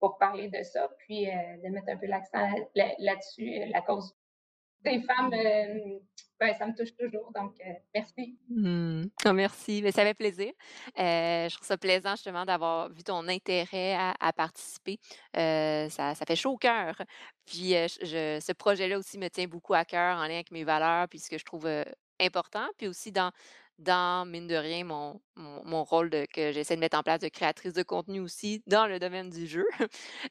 [0.00, 1.32] pour parler de ça, puis, heu,
[1.64, 4.14] de mettre un peu l'accent là là-dessus, heu, la cause
[4.84, 5.30] des femmes,
[6.40, 7.56] ben, ça me touche toujours, donc
[7.94, 8.38] merci.
[9.24, 10.52] Ah merci, mais ça fait plaisir.
[10.96, 14.98] Je trouve ça plaisant justement d'avoir vu ton intérêt à participer.
[15.34, 16.94] Ça ça fait chaud au cœur.
[17.46, 17.72] Puis,
[18.02, 21.18] je ce projet-là aussi me tient beaucoup à cœur en lien avec mes valeurs, puis
[21.18, 21.68] ce que je trouve,
[22.20, 23.30] important, puis aussi dans
[23.78, 27.72] dans, mine de rien, mon mon rôle que j'essaie de mettre en place de créatrice
[27.74, 29.66] de contenu aussi dans le domaine du jeu.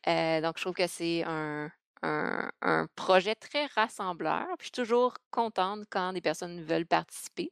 [0.08, 1.72] Heu, donc je trouve que c'est un
[2.04, 7.52] un projet très rassembleur, puis je suis toujours contente quand des personnes veulent participer.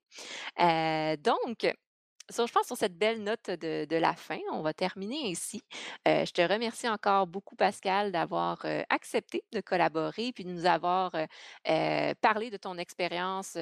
[0.59, 1.67] Heu, donc,
[2.31, 5.61] sur je pense sur cette belle note de de la fin, on va terminer ainsi.
[6.07, 11.11] Heu, je te remercie encore beaucoup Pascal d'avoir, accepté de collaborer puis de nous avoir,
[12.21, 13.57] parlé de ton expérience,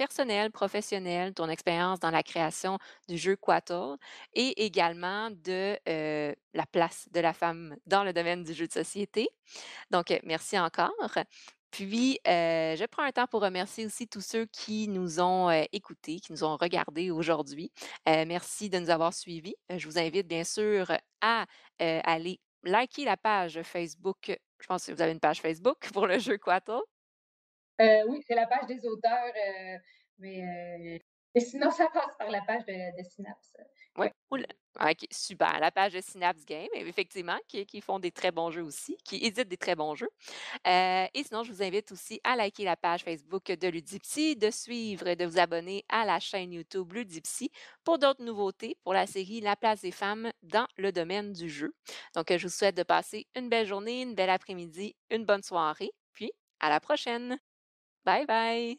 [0.00, 2.78] heu, personnelle, professionnelle, ton expérience dans la création
[3.08, 3.98] du jeu Quatorle
[4.34, 8.72] et également de, heu, la place de la femme dans le domaine du jeu de
[8.72, 9.28] société.
[9.90, 10.92] Donc, heu, merci encore.
[11.70, 16.20] Puis, heu, je prends un temps pour remercier aussi tous ceux qui nous ont, écoutés,
[16.20, 17.72] qui nous ont regardés aujourd'hui.
[18.06, 19.54] Merci de nous avoir suivis.
[19.70, 20.90] Je vous invite bien sûr
[21.20, 21.46] à,
[21.78, 24.36] aller liker la page Facebook.
[24.60, 26.82] Je pense que vous avez une page Facebook pour le jeu Quatorle?
[27.80, 29.32] Heu, oui, c'est la page des auteurs,
[30.18, 30.98] mais heu,
[31.34, 33.52] mais sinon ça passe par la page de Synapse,
[33.96, 34.46] Oui, cool.
[34.80, 35.58] OK, super.
[35.58, 39.48] La page de Synapse Games, effectivement, qui font des très bons jeux aussi, qui éditent
[39.48, 40.08] des très bons jeux.
[40.64, 45.08] Et sinon, je vous invite aussi à liker la page Facebook de Ludipsy, de suivre
[45.08, 47.50] et de vous abonner à la chaîne YouTube Ludipsy
[47.84, 51.74] pour d'autres nouveautés pour la série La place des femmes dans le domaine du jeu.
[52.14, 55.90] Donc, je vous souhaite de passer une belle journée, une belle après-midi, une bonne soirée,
[56.14, 57.38] puis à la prochaine.
[58.04, 58.78] Bye bye.